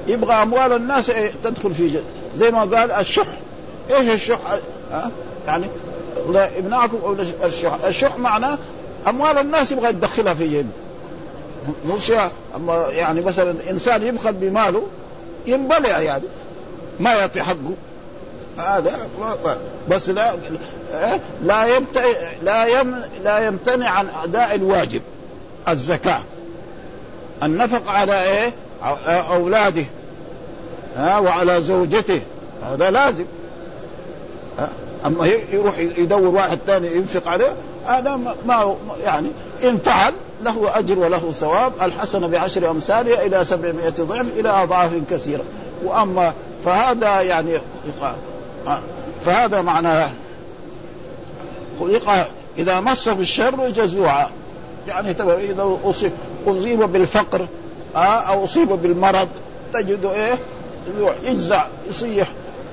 يبغى 0.07 0.33
أموال 0.33 0.73
الناس 0.73 1.09
إيه 1.09 1.31
تدخل 1.43 1.73
في 1.73 1.87
جد. 1.87 2.03
زي 2.37 2.51
ما 2.51 2.59
قال 2.59 2.91
الشح 2.91 3.27
إيش 3.89 4.09
الشح؟ 4.09 4.39
ها؟ 4.91 5.11
يعني 5.47 5.65
ابنائكم 6.35 7.17
الشح 7.43 7.77
الشح 7.85 8.17
معناه 8.17 8.57
اموال 9.07 9.37
الناس 9.37 9.71
يبغى 9.71 9.89
يدخلها 9.89 10.33
في 10.33 10.47
جيبه. 10.47 10.69
شيء 11.99 12.19
أما 12.55 12.87
يعني 12.89 13.21
مثلا 13.21 13.55
إنسان 13.69 14.03
يبخل 14.03 14.33
بماله 14.33 14.83
ينبلع 15.47 15.99
يعني. 15.99 16.23
ما 16.99 17.13
يعطي 17.13 17.41
حقه. 17.41 17.73
هذا 18.57 19.09
بس 19.89 20.09
لا 20.09 20.33
لا 21.43 21.65
يمتنع 21.65 22.03
لا 22.43 22.65
يم 22.65 23.01
لا 23.23 23.39
يمتنع 23.39 23.89
عن 23.89 24.07
أداء 24.23 24.55
الواجب 24.55 25.01
الزكاة. 25.69 26.21
النفق 27.43 27.91
على 27.91 28.23
إيه؟ 28.23 28.53
أولاده. 29.07 29.85
ها؟ 30.97 31.17
وعلى 31.17 31.61
زوجته. 31.61 32.21
هذا 32.63 32.91
لازم. 32.91 33.25
اما 35.05 35.27
يروح 35.51 35.77
يدور 35.79 36.27
واحد 36.27 36.59
ثاني 36.67 36.95
ينفق 36.95 37.27
عليه 37.27 37.53
هذا 37.85 38.19
ما 38.45 38.75
يعني 39.03 39.27
ان 39.63 39.77
فعل 39.77 40.13
له 40.43 40.79
أجر 40.79 40.99
وله 40.99 41.31
ثواب 41.31 41.73
الحسنة 41.81 42.27
بعشر 42.27 42.71
امثالها 42.71 43.25
إلى 43.25 43.45
سبعمائة 43.45 43.89
ضعف 43.89 44.25
إلى 44.39 44.49
أضعاف 44.49 44.91
كثيرة. 45.11 45.43
وأما 45.83 46.33
فهذا 46.65 47.21
يعني 47.21 47.53
فهذا 49.25 49.61
معناه 49.61 50.09
خلق 51.79 52.27
إذا 52.57 52.79
مسه 52.79 53.13
بالشر 53.13 53.69
جزوعا. 53.69 54.29
يعني 54.87 55.11
إذا 55.21 55.77
اصيب 55.83 56.11
أصيب 56.47 56.79
بالفقر 56.79 57.47
آه 57.95 57.99
أو 57.99 58.43
أصيب 58.43 58.67
بالمرض 58.67 59.27
تجد 59.73 60.05
إيه؟ 60.05 60.37
يجزع 61.23 61.65
يصيح. 61.89 62.27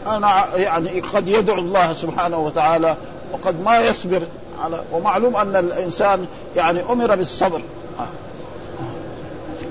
أنا 0.06 0.56
يعني 0.56 1.00
قد 1.00 1.28
يدعو 1.28 1.58
الله 1.58 1.92
سبحانه 1.92 2.38
وتعالى 2.38 2.96
وقد 3.32 3.60
ما 3.60 3.78
يصبر 3.78 4.22
على 4.62 4.80
ومعلوم 4.92 5.36
أن 5.36 5.56
الإنسان 5.56 6.26
يعني 6.56 6.82
أمر 6.90 7.14
بالصبر. 7.14 7.62
ها 7.98 8.06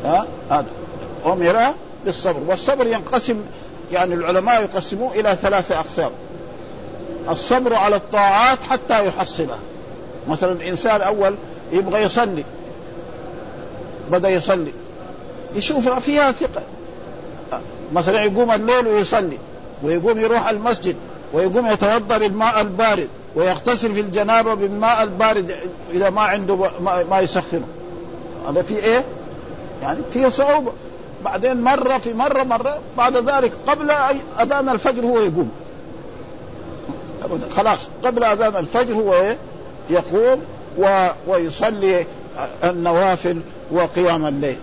آه. 0.06 0.26
هذا 0.50 0.66
أمر 1.26 1.74
بالصبر. 2.06 2.40
والصبر 2.48 2.88
ينقسم 2.88 3.42
يعني 3.92 4.14
العلماء 4.14 4.62
يقسموه 4.62 5.14
إلى 5.14 5.36
ثلاثة 5.42 5.80
أقسام. 5.80 6.12
الصبر 7.30 7.74
على 7.74 7.96
الطاعات 7.96 8.60
حتى 8.70 9.08
يحصلها. 9.08 9.60
مثلا 10.30 10.68
انسان 10.68 11.02
أول 11.02 11.36
يبغى 11.72 12.02
يصلي. 12.02 12.44
بدأ 14.12 14.30
يصلي. 14.30 14.72
يشوفها 15.56 16.00
فيها 16.00 16.32
ثقة. 16.32 16.62
مثلا 17.94 18.24
يقوم 18.24 18.52
الليل 18.52 18.88
ويصلي. 18.88 19.38
ويقوم 19.84 20.20
يروح 20.20 20.50
المسجد 20.50 20.96
ويقوم 21.34 21.68
يتوضا 21.68 22.18
بالماء 22.18 22.62
البارد 22.62 23.08
ويغتسل 23.36 23.94
في 23.94 24.02
الجنابة 24.02 24.54
بالماء 24.54 25.04
البارد 25.04 25.56
إذا 25.94 26.10
ما 26.10 26.22
عنده 26.22 26.58
ما 27.10 27.20
يسخنه. 27.20 27.68
هذا 28.50 28.62
في 28.62 28.78
إيه؟ 28.78 29.04
يعني 29.82 30.00
في 30.14 30.32
صعوبة. 30.32 30.72
بعدين 31.26 31.62
مرة 31.62 31.98
في 31.98 32.14
مرة 32.14 32.44
مرة 32.44 32.78
بعد 32.98 33.18
ذلك 33.18 33.52
قبل 33.68 33.92
أذان 34.40 34.70
الفجر 34.70 35.06
هو 35.06 35.20
يقوم. 35.20 35.52
خلاص. 37.56 37.90
قبل 38.04 38.24
أذان 38.24 38.56
الفجر 38.56 38.94
هو 38.94 39.14
إيه؟ 39.14 39.38
يقوم 39.90 40.42
و... 40.78 41.08
ويصلي 41.28 42.06
النوافل 42.64 43.42
وقيام 43.72 44.26
الليل. 44.26 44.58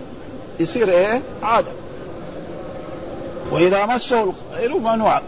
يصير 0.59 0.89
إيه؟ 0.89 1.21
عادة. 1.43 1.71
وإذا 3.53 3.85
مسه 3.85 4.23
الخير 4.23 4.77
منوع 4.77 5.21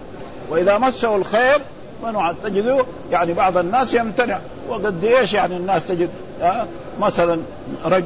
وإذا 0.49 0.77
مسه 0.77 1.15
الخير 1.15 1.61
منوع 2.03 2.31
تجده 2.43 2.85
يعني 3.11 3.33
بعض 3.33 3.57
الناس 3.57 3.93
يمتنع. 3.93 4.39
وقد 4.69 5.05
إيش 5.05 5.33
يعني 5.33 5.57
الناس 5.57 5.85
تجد؟ 5.85 6.09
آه 6.41 6.65
مثلا 6.99 7.41
رجل 7.85 8.03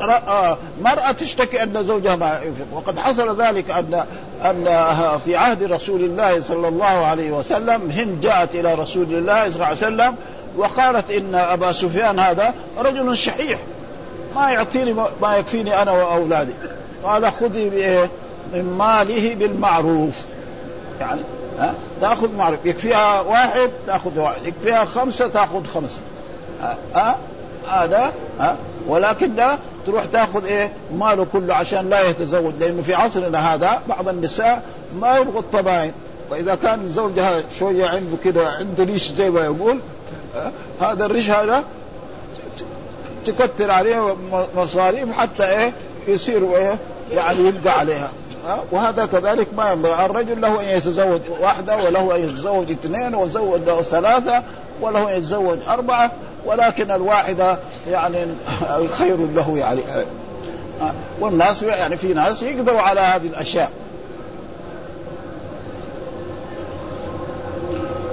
آه 0.00 0.56
مرأة 0.82 1.12
تشتكي 1.12 1.62
أن 1.62 1.82
زوجها 1.82 2.16
ما 2.16 2.40
ينفق. 2.44 2.66
وقد 2.72 2.98
حصل 2.98 3.42
ذلك 3.42 3.70
أن 3.70 4.04
أن 4.44 4.88
في 5.24 5.36
عهد 5.36 5.62
رسول 5.62 6.00
الله 6.00 6.40
صلى 6.40 6.68
الله 6.68 6.84
عليه 6.84 7.30
وسلم 7.30 7.90
هند 7.90 8.20
جاءت 8.20 8.54
إلى 8.54 8.74
رسول 8.74 9.06
الله 9.14 9.44
صلى 9.44 9.54
الله 9.54 9.66
عليه 9.66 9.76
وسلم 9.76 10.14
وقالت 10.56 11.10
إن 11.10 11.34
أبا 11.34 11.72
سفيان 11.72 12.18
هذا 12.18 12.54
رجل 12.78 13.16
شحيح. 13.16 13.58
ما 14.36 14.50
يعطيني 14.50 14.94
ما 15.22 15.36
يكفيني 15.36 15.82
أنا 15.82 15.92
وأولادي. 15.92 16.52
قال 17.04 17.32
خذي 17.32 17.70
بإيه؟ 17.70 18.08
من 18.52 18.74
ماله 18.78 19.34
بالمعروف. 19.34 20.14
يعني 21.00 21.20
ها؟ 21.58 21.74
تأخذ 22.00 22.34
معروف. 22.34 22.58
يكفيها 22.64 23.20
واحد 23.20 23.70
تأخذ 23.86 24.18
واحد. 24.18 24.46
يكفيها 24.46 24.84
خمسة 24.84 25.28
تأخذ 25.28 25.66
خمسة. 25.74 26.00
ها؟ 26.94 27.16
هذا 27.68 28.12
ها؟ 28.40 28.56
ولكن 28.88 29.34
لا 29.34 29.58
تروح 29.86 30.04
تأخذ 30.04 30.44
إيه؟ 30.44 30.72
ماله 30.98 31.26
كله 31.32 31.54
عشان 31.54 31.90
لا 31.90 32.08
يتزوج. 32.10 32.52
لأنه 32.60 32.82
في 32.82 32.94
عصرنا 32.94 33.54
هذا 33.54 33.80
بعض 33.88 34.08
النساء 34.08 34.62
ما 35.00 35.16
يبغوا 35.18 35.40
الطباين 35.40 35.92
واذا 36.30 36.54
كان 36.54 36.88
زوجها 36.88 37.42
شوية 37.58 37.86
عنده 37.86 38.16
كده 38.24 38.48
عنده 38.48 38.84
ريش 38.84 39.02
زي 39.16 39.30
ما 39.30 39.44
يقول 39.44 39.78
هذا 40.80 41.06
الريش 41.06 41.30
هذا 41.30 41.64
تكتر 43.24 43.70
عليه 43.70 44.16
مصاريف 44.56 45.12
حتى 45.12 45.44
إيه؟ 45.44 45.72
يصير 46.08 46.56
إيه؟ 46.56 46.78
يعني 47.12 47.38
يبقى 47.38 47.78
عليها. 47.78 48.10
وهذا 48.72 49.06
كذلك 49.06 49.46
ما 49.56 49.72
ينبغي. 49.72 50.04
الرجل 50.04 50.40
له 50.40 50.60
أن 50.60 50.76
يتزوج 50.76 51.20
واحدة 51.40 51.76
وله 51.76 52.16
أن 52.16 52.20
يتزوج 52.20 52.70
اثنين 52.70 53.14
وزوج 53.14 53.60
له 53.60 53.82
ثلاثة 53.82 54.42
وله 54.80 55.12
أن 55.12 55.18
يتزوج 55.18 55.58
أربعة 55.68 56.12
ولكن 56.46 56.90
الواحدة 56.90 57.58
يعني 57.90 58.26
خير 58.98 59.16
له 59.16 59.58
يعني. 59.58 59.80
والناس 61.20 61.62
يعني 61.62 61.96
في 61.96 62.14
ناس 62.14 62.42
يقدروا 62.42 62.80
على 62.80 63.00
هذه 63.00 63.26
الأشياء. 63.26 63.70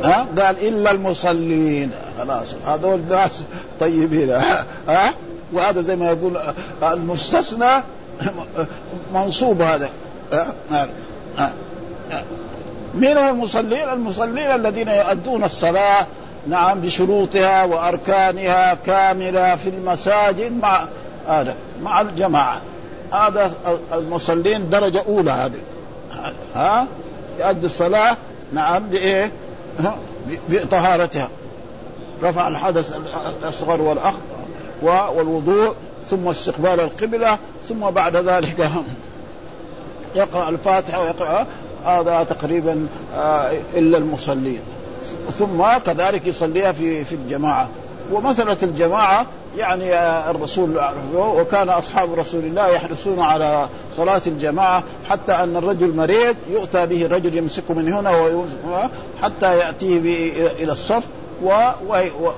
ها؟ 0.04 0.26
قال 0.38 0.68
إلا 0.68 0.92
المصلين. 0.92 1.92
خلاص. 2.18 2.56
هذول 2.68 3.02
ناس 3.10 3.44
طيبين. 3.80 4.32
ها؟ 4.88 5.14
وهذا 5.54 5.82
زي 5.82 5.96
ما 5.96 6.06
يقول 6.12 6.38
المستثنى 6.84 7.84
منصوب 9.14 9.62
هذا. 9.62 9.90
من 12.94 13.18
هم 13.18 13.30
المصلين؟ 13.30 13.90
المصلين 13.90 14.52
الذين 14.52 14.88
يؤدون 14.88 15.44
الصلاة 15.44 16.06
نعم 16.48 16.82
بشروطها 16.82 17.64
وأركانها 17.64 18.74
كاملة 18.74 19.56
في 19.56 19.70
المساجد 19.70 20.52
مع 20.62 20.86
هذا 21.28 21.56
مع 21.84 22.02
الجماعة 22.02 22.62
هذا 23.14 23.52
المصلين 23.94 24.70
درجة 24.70 25.04
أولى 25.08 25.32
هذه 25.32 25.60
ها 26.56 26.88
يؤدي 27.40 27.66
الصلاة 27.66 28.18
نعم 28.54 28.84
بإيه؟ 28.84 29.32
بطهارتها 30.50 31.30
رفع 32.24 32.48
الحدث 32.48 32.94
الأصغر 33.42 33.82
والأخ 33.82 34.14
والوضوء 34.84 35.74
ثم 36.10 36.28
استقبال 36.28 36.80
القبلة 36.80 37.38
ثم 37.70 37.80
بعد 37.90 38.16
ذلك 38.16 38.72
يقرأ 40.16 40.50
الفاتحة 40.50 41.02
ويقرأ 41.02 41.46
هذا 41.86 42.24
تقريبا 42.24 42.88
آه، 43.16 43.52
إلا 43.76 43.98
المصلين. 43.98 44.60
ثم 45.40 45.64
كذلك 45.86 46.28
يصليها 46.28 46.72
في 46.72 47.06
في 47.06 47.16
الجماعة. 47.16 47.68
ومسألة 48.12 48.58
الجماعة 48.64 49.26
يعني 49.58 49.94
آه، 49.94 50.32
الرسول 50.32 50.82
وكان 51.16 51.70
أصحاب 51.70 52.14
رسول 52.14 52.44
الله 52.44 52.68
يحرصون 52.68 53.20
على 53.20 53.68
صلاة 53.92 54.22
الجماعة 54.28 54.84
حتى 55.10 55.32
أن 55.32 55.58
الرجل 55.58 55.96
مريض 55.96 56.36
يؤتى 56.52 56.86
به 56.86 57.06
الرجل 57.06 57.38
يمسكه 57.38 57.74
من 57.74 57.94
هنا 57.94 58.90
حتى 59.22 59.58
يأتيه 59.58 60.00
إلى 60.60 60.72
الصف 60.72 61.04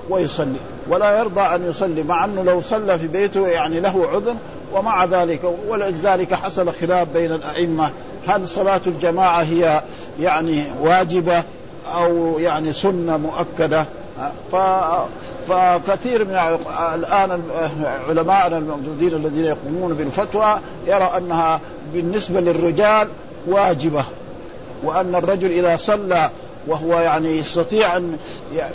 ويصلي. 0.10 0.60
ولا 0.88 1.20
يرضى 1.20 1.42
أن 1.42 1.70
يصلي 1.70 2.04
مع 2.04 2.26
أنه 2.26 2.44
لو 2.44 2.62
صلى 2.62 3.00
في 3.00 3.08
بيته 3.08 3.48
يعني 3.48 3.80
له 3.80 4.08
عذر 4.14 4.36
ومع 4.76 5.06
ذلك 5.06 5.42
ولذلك 5.68 6.34
حصل 6.34 6.74
خلاف 6.74 7.08
بين 7.14 7.32
الأئمة. 7.32 7.90
هل 8.28 8.48
صلاة 8.48 8.82
الجماعة 8.88 9.42
هي 9.42 9.82
يعني 10.20 10.64
واجبة 10.82 11.44
أو 11.96 12.40
يعني 12.40 12.74
سنة 12.74 13.18
مؤكدة؟ 13.18 13.86
ف 14.52 14.56
فكثير 15.48 16.26
من 16.26 16.58
الآن 16.94 17.42
علماءنا 18.10 18.58
الموجودين 18.58 19.14
الذين 19.14 19.46
يقومون 19.46 19.94
بالفتوى 19.94 20.60
يرى 20.88 21.12
أنها 21.18 21.60
بالنسبة 21.94 22.40
للرجال 22.40 23.08
واجبة 23.48 24.06
وأن 24.84 25.16
الرجل 25.16 25.52
إذا 25.52 25.78
صلى 25.78 26.30
وهو 26.67 26.99
يعني 26.99 27.38
يستطيع 27.38 27.97
أن 27.97 28.17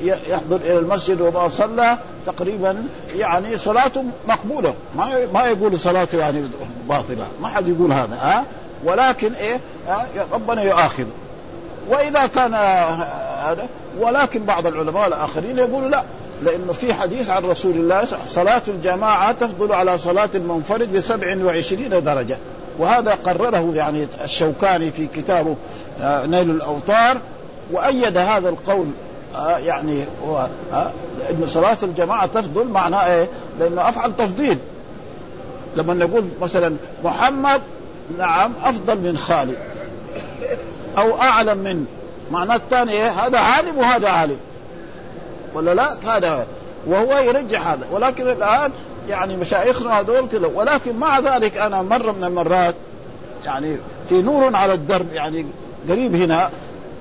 يحضر 0.02 0.56
إلى 0.56 0.78
المسجد 0.78 1.20
وما 1.20 1.48
صلى 1.48 1.98
تقريبا 2.26 2.84
يعني 3.16 3.58
صلاته 3.58 4.04
مقبولة. 4.28 4.74
ما 4.96 5.26
ما 5.34 5.46
يقول 5.46 5.80
صلاته 5.80 6.18
يعني 6.18 6.42
باطلة. 6.88 7.26
ما 7.42 7.48
حد 7.48 7.68
يقول 7.68 7.92
هذا 7.92 8.14
ها؟ 8.20 8.44
ولكن 8.84 9.32
إيه؟ 9.32 9.60
ربنا 10.32 10.62
يؤاخذ. 10.62 11.04
وإذا 11.88 12.26
كان 12.26 12.54
هذا 13.44 13.66
ولكن 14.00 14.44
بعض 14.44 14.66
العلماء 14.66 15.08
الآخرين 15.08 15.58
يقولوا 15.58 15.88
لا 15.88 16.02
لأنه 16.42 16.72
في 16.72 16.94
حديث 16.94 17.30
عن 17.30 17.44
رسول 17.44 17.72
الله 17.72 18.04
صلاة 18.28 18.62
الجماعة 18.68 19.32
تفضل 19.32 19.72
على 19.72 19.98
صلاة 19.98 20.28
المنفرد 20.34 20.92
ب 20.92 21.00
27 21.00 22.04
درجة. 22.04 22.38
وهذا 22.78 23.14
قرره 23.14 23.72
يعني 23.74 24.06
الشوكاني 24.24 24.90
في 24.90 25.06
كتابه 25.06 25.56
آه، 26.02 26.26
نيل 26.26 26.50
الاوطار 26.50 27.16
وأيد 27.72 28.18
هذا 28.18 28.48
القول 28.48 28.86
آه 29.36 29.58
يعني 29.58 30.04
هو 30.26 30.46
آه 30.72 30.90
إن 31.30 31.44
صلاة 31.46 31.78
الجماعة 31.82 32.26
تفضل 32.26 32.68
معناه 32.68 33.06
إيه؟ 33.06 33.28
لأنه 33.60 33.88
أفعل 33.88 34.16
تفضيل 34.16 34.58
لما 35.76 35.94
نقول 35.94 36.24
مثلا 36.42 36.76
محمد 37.04 37.60
نعم 38.18 38.52
أفضل 38.64 38.98
من 38.98 39.18
خالد 39.18 39.56
أو 40.98 41.20
أعلم 41.20 41.58
من 41.58 41.86
معناه 42.30 42.56
الثاني 42.56 42.92
إيه؟ 42.92 43.08
هذا 43.10 43.38
عالم 43.38 43.78
وهذا 43.78 44.08
عالم 44.08 44.36
ولا 45.54 45.74
لا؟ 45.74 45.96
هذا 46.06 46.46
وهو 46.86 47.18
يرجح 47.18 47.66
هذا 47.66 47.86
ولكن 47.90 48.28
الآن 48.28 48.70
يعني 49.08 49.36
مشايخنا 49.36 50.00
هذول 50.00 50.28
كذا 50.32 50.50
ولكن 50.54 50.96
مع 50.96 51.18
ذلك 51.18 51.56
أنا 51.56 51.82
مرة 51.82 52.12
من 52.12 52.24
المرات 52.24 52.74
يعني 53.44 53.76
في 54.08 54.22
نور 54.22 54.56
على 54.56 54.72
الدرب 54.72 55.12
يعني 55.12 55.46
قريب 55.88 56.14
هنا 56.14 56.50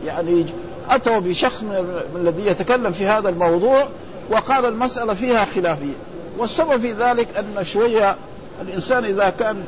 يعني 0.05 0.45
أتوا 0.89 1.19
بشخص 1.19 1.63
من 1.63 2.03
الذي 2.15 2.45
يتكلم 2.45 2.91
في 2.91 3.05
هذا 3.05 3.29
الموضوع 3.29 3.87
وقال 4.31 4.65
المسألة 4.65 5.13
فيها 5.13 5.45
خلافية. 5.45 5.93
والسبب 6.37 6.81
في 6.81 6.91
ذلك 6.91 7.27
أن 7.37 7.63
شوية 7.63 8.15
الإنسان 8.61 9.05
إذا 9.05 9.29
كان 9.39 9.63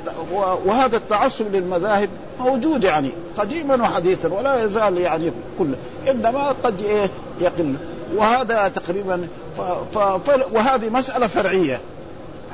وهذا 0.66 0.98
التعصب 0.98 1.56
للمذاهب 1.56 2.10
موجود 2.40 2.84
يعني 2.84 3.12
قديما 3.38 3.76
وحديثا 3.84 4.34
ولا 4.34 4.66
يزال 4.66 4.98
يعني 4.98 5.32
كله 5.60 5.76
إنما 6.10 6.56
قد 6.64 6.82
إيه 6.82 7.10
يقل. 7.42 7.74
وهذا 8.16 8.68
تقريبا 8.68 9.28
ف 9.58 9.62
ف 9.98 9.98
ف 9.98 10.54
وهذه 10.54 10.90
مسألة 10.90 11.28
فرعية. 11.28 11.80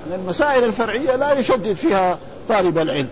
يعني 0.10 0.22
المسائل 0.24 0.64
الفرعية 0.64 1.16
لا 1.16 1.40
يشدد 1.40 1.74
فيها 1.74 2.18
طالب 2.50 2.78
العلم. 2.78 3.08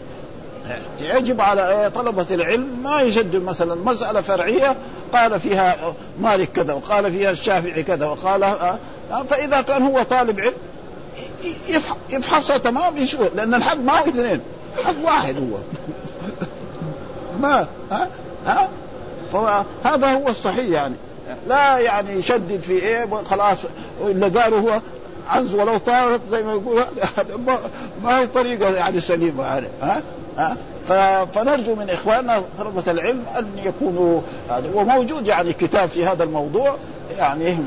يجب 1.00 1.42
على 1.42 1.92
طلبة 1.96 2.26
العلم 2.32 2.80
ما 2.84 3.02
يجدد 3.02 3.44
مثلا 3.44 3.76
مسألة 3.76 4.22
فرعية 4.22 4.76
قال 5.14 5.40
فيها 5.40 5.76
مالك 6.20 6.52
كذا 6.52 6.74
وقال 6.74 7.12
فيها 7.12 7.32
الشافعي 7.32 7.84
كذا 7.84 8.06
وقال 8.06 8.44
آه، 8.44 8.78
فإذا 9.30 9.62
كان 9.62 9.82
هو 9.82 10.04
طالب 10.04 10.40
علم 10.40 10.54
يفحصها 12.10 12.58
تمام 12.58 12.98
يشوف 12.98 13.36
لأن 13.36 13.54
الحق 13.54 13.78
ما 13.78 14.00
هو 14.00 14.06
اثنين 14.06 14.40
حق 14.86 14.96
واحد 15.04 15.36
هو. 15.38 15.58
ما 17.42 17.68
ها 17.92 18.08
ها 18.46 18.70
فهذا 19.34 20.14
هو 20.14 20.28
الصحيح 20.28 20.66
يعني. 20.66 20.96
لا 21.48 21.78
يعني 21.78 22.20
يشدد 22.20 22.62
في 22.62 22.72
إيه 22.72 23.08
خلاص 23.30 23.58
اللي 24.02 24.28
قالوا 24.28 24.60
هو 24.60 24.82
عنز 25.30 25.54
ولو 25.54 25.78
طارت 25.78 26.22
زي 26.32 26.44
ما 26.44 26.52
يقول 26.52 26.84
ما 28.04 28.20
هي 28.20 28.28
طريقة 28.28 28.76
يعني 28.76 29.02
سليمة 29.02 29.44
يعني 29.44 29.68
ها؟ 29.82 30.02
ها؟ 30.38 30.58
فنرجو 31.34 31.76
من 31.76 31.90
إخواننا 31.90 32.42
طلبة 32.60 32.92
العلم 32.92 33.24
أن 33.38 33.48
يكونوا 33.64 34.22
وموجود 34.74 35.28
يعني 35.28 35.54
كتاب 35.54 35.90
في 35.90 36.06
هذا 36.06 36.24
الموضوع 36.24 36.76
يعني 37.18 37.58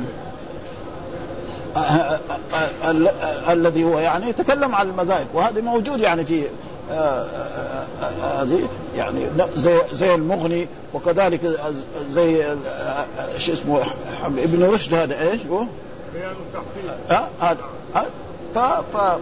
الذي 3.50 3.84
هو 3.84 3.98
يعني 3.98 4.28
يتكلم 4.28 4.74
عن 4.74 4.90
المذاهب. 4.90 5.26
وهذا 5.34 5.60
موجود 5.60 6.00
يعني 6.00 6.24
في 6.24 6.44
هذه 8.22 8.68
يعني 8.96 9.26
زي 9.56 9.78
زي 9.92 10.14
المغني 10.14 10.68
وكذلك 10.94 11.40
زي 12.10 12.56
شو 13.36 13.52
اسمه 13.52 13.82
ابن 14.24 14.64
رشد 14.64 14.94
هذا 14.94 15.30
إيش 15.30 15.40
هو؟ 15.46 15.64
هذا 17.40 17.58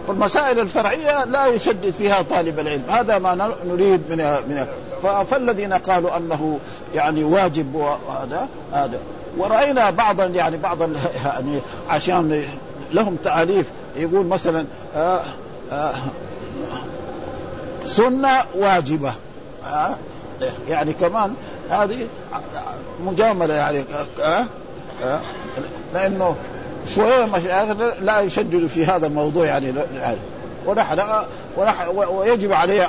فالمسائل 0.07 0.59
الفرعية 0.59 1.25
لا 1.25 1.47
يشدد 1.47 1.89
فيها 1.89 2.21
طالب 2.21 2.59
العلم. 2.59 2.83
هذا 2.89 3.19
ما 3.19 3.53
نريد 3.65 4.01
من 4.09 4.17
من 4.17 4.67
فالذين 5.31 5.73
قالوا 5.73 6.17
أنه 6.17 6.59
يعني 6.95 7.23
واجب 7.23 7.75
وهذا 7.75 8.47
هذا 8.73 8.99
ورأينا 9.37 9.89
بعضا 9.89 10.25
يعني 10.25 10.57
بعض 10.57 10.77
يعني 11.25 11.59
عشان 11.89 12.43
لهم 12.91 13.15
تأليف. 13.15 13.71
يقول 13.95 14.25
مثلا 14.25 14.65
آآ 14.95 15.21
آآ 15.71 15.93
سنة 17.85 18.43
واجبة. 18.55 19.13
يعني 20.69 20.93
كمان 20.93 21.33
هذه 21.69 22.07
مجاملة 23.05 23.53
يعني 23.53 23.83
لأنه 25.93 26.35
شوية 26.35 26.37
مشايخ 26.37 26.56
لا 28.01 28.19
يشددوا 28.19 28.67
في 28.67 28.85
هذا 28.85 29.07
الموضوع 29.07 29.45
يعني. 29.45 29.73
ونحن 30.65 30.99
ويجب 32.09 32.53
علي 32.53 32.83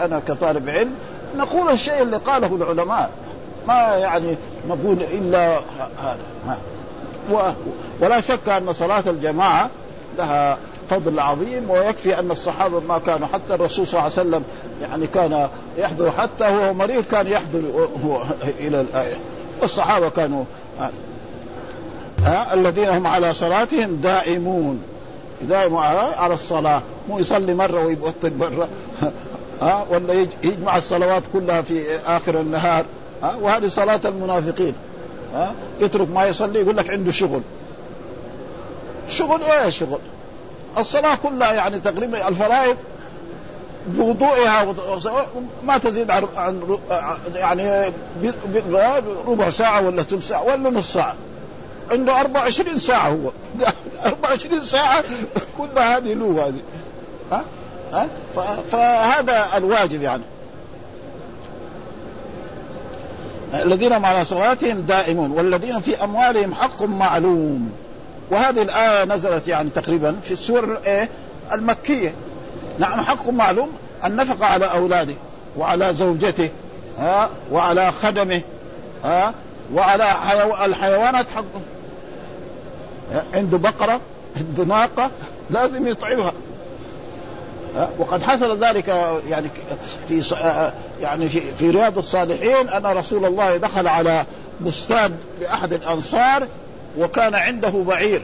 أنا 0.00 0.20
كطالب 0.28 0.70
علم 0.70 0.94
نقول 1.36 1.70
الشيء 1.70 2.02
اللي 2.02 2.16
قاله 2.16 2.56
العلماء. 2.56 3.10
ما 3.68 3.96
يعني 3.96 4.36
نقول 4.68 4.96
إلا 5.12 5.58
هذا. 6.02 6.18
ولا 8.00 8.20
شك 8.20 8.48
أن 8.48 8.72
صلاة 8.72 9.02
الجماعة 9.06 9.70
لها 10.18 10.58
فضل 10.90 11.20
عظيم 11.20 11.70
ويكفي 11.70 12.18
أن 12.18 12.30
الصحابة 12.30 12.80
ما 12.80 12.98
كانوا 12.98 13.28
حتى 13.32 13.54
الرسول 13.54 13.86
صلى 13.86 14.00
الله 14.00 14.12
عليه 14.18 14.28
وسلم 14.28 14.44
يعني 14.82 15.06
كان 15.06 15.48
يحضر 15.78 16.10
حتى 16.10 16.44
هو 16.44 16.74
مريض 16.74 17.04
كان 17.04 17.26
يحضر 17.26 17.88
هو 18.04 18.22
إلى 18.60 18.80
الآية. 18.80 19.16
والصحابة 19.60 20.08
كانوا 20.08 20.44
ها؟ 22.24 22.54
الذين 22.54 22.88
هم 22.88 23.06
على 23.06 23.34
صلاتهم 23.34 23.96
دائمون. 23.96 24.82
دائما 25.42 25.80
على 26.16 26.34
الصلاة. 26.34 26.82
مو 27.08 27.18
يصلي 27.18 27.54
مرة 27.54 27.84
ويبطل 27.84 28.32
مرة. 28.38 28.68
ها؟ 29.62 29.86
ولا 29.90 30.26
يجمع 30.42 30.76
الصلوات 30.76 31.22
كلها 31.32 31.62
في 31.62 31.98
آخر 32.06 32.40
النهار. 32.40 32.84
ها؟ 33.22 33.34
وهذه 33.40 33.68
صلاة 33.68 34.00
المنافقين. 34.04 34.74
ها؟ 35.34 35.52
يترك 35.80 36.10
ما 36.10 36.26
يصلي 36.26 36.60
يقول 36.60 36.76
لك 36.76 36.90
عنده 36.90 37.12
شغل. 37.12 37.40
شغل 39.08 39.42
إيه 39.42 39.70
شغل؟ 39.70 39.98
الصلاة 40.78 41.14
كلها 41.14 41.52
يعني 41.52 41.78
تقريبا 41.78 42.28
الفرائض 42.28 42.76
بوضوئها 43.86 44.74
ما 45.64 45.78
تزيد 45.78 46.10
عن 46.10 46.78
يعني 47.34 47.92
ربع 49.26 49.50
ساعة 49.50 49.86
ولا 49.86 50.02
ثلث 50.02 50.28
ساعة 50.28 50.42
ولا 50.44 50.70
نص 50.70 50.92
ساعة. 50.92 51.14
عنده 51.90 52.20
24 52.20 52.78
ساعة 52.78 53.08
هو. 53.08 53.30
24 54.06 54.62
ساعة 54.62 55.04
كلها 55.58 55.96
هذه 55.96 56.14
له 56.14 56.46
هذه. 56.46 56.60
ها؟ 57.32 57.44
ها؟ 57.92 58.08
فهذا 58.70 59.46
الواجب 59.56 60.02
يعني. 60.02 60.22
الذين 63.54 63.92
على 63.92 64.24
صلاتهم 64.24 64.80
دائمون 64.80 65.30
والذين 65.30 65.80
في 65.80 66.04
أموالهم 66.04 66.54
حق 66.54 66.82
معلوم. 66.82 67.72
وهذه 68.30 68.62
الآية 68.62 69.04
نزلت 69.04 69.48
يعني 69.48 69.70
تقريبا 69.70 70.16
في 70.22 70.30
السور 70.30 70.78
إيه؟ 70.86 71.08
المكية. 71.52 72.14
نعم 72.78 73.00
حق 73.00 73.28
معلوم 73.28 73.72
النفقه 74.04 74.46
على 74.46 74.64
أولاده 74.64 75.14
وعلى 75.56 75.94
زوجته 75.94 76.50
ها؟ 76.98 77.30
وعلى 77.52 77.92
خدمه 77.92 78.42
ها؟ 79.04 79.34
وعلى 79.74 80.04
حيو... 80.04 80.64
الحيوانات 80.64 81.26
حق 81.36 81.44
عنده 83.34 83.58
بقرة 83.58 84.00
عنده 84.36 84.64
ناقة 84.64 85.10
لازم 85.50 85.86
يطعمها. 85.86 86.32
وقد 87.98 88.22
حصل 88.22 88.64
ذلك 88.64 88.88
يعني 89.28 89.48
في 90.08 90.36
يعني 91.00 91.28
في, 91.28 91.70
رياض 91.70 91.98
الصالحين 91.98 92.68
أن 92.68 92.86
رسول 92.86 93.24
الله 93.24 93.56
دخل 93.56 93.86
على 93.86 94.24
بستان 94.60 95.16
لأحد 95.40 95.72
الأنصار 95.72 96.48
وكان 96.98 97.34
عنده 97.34 97.70
بعير. 97.70 98.22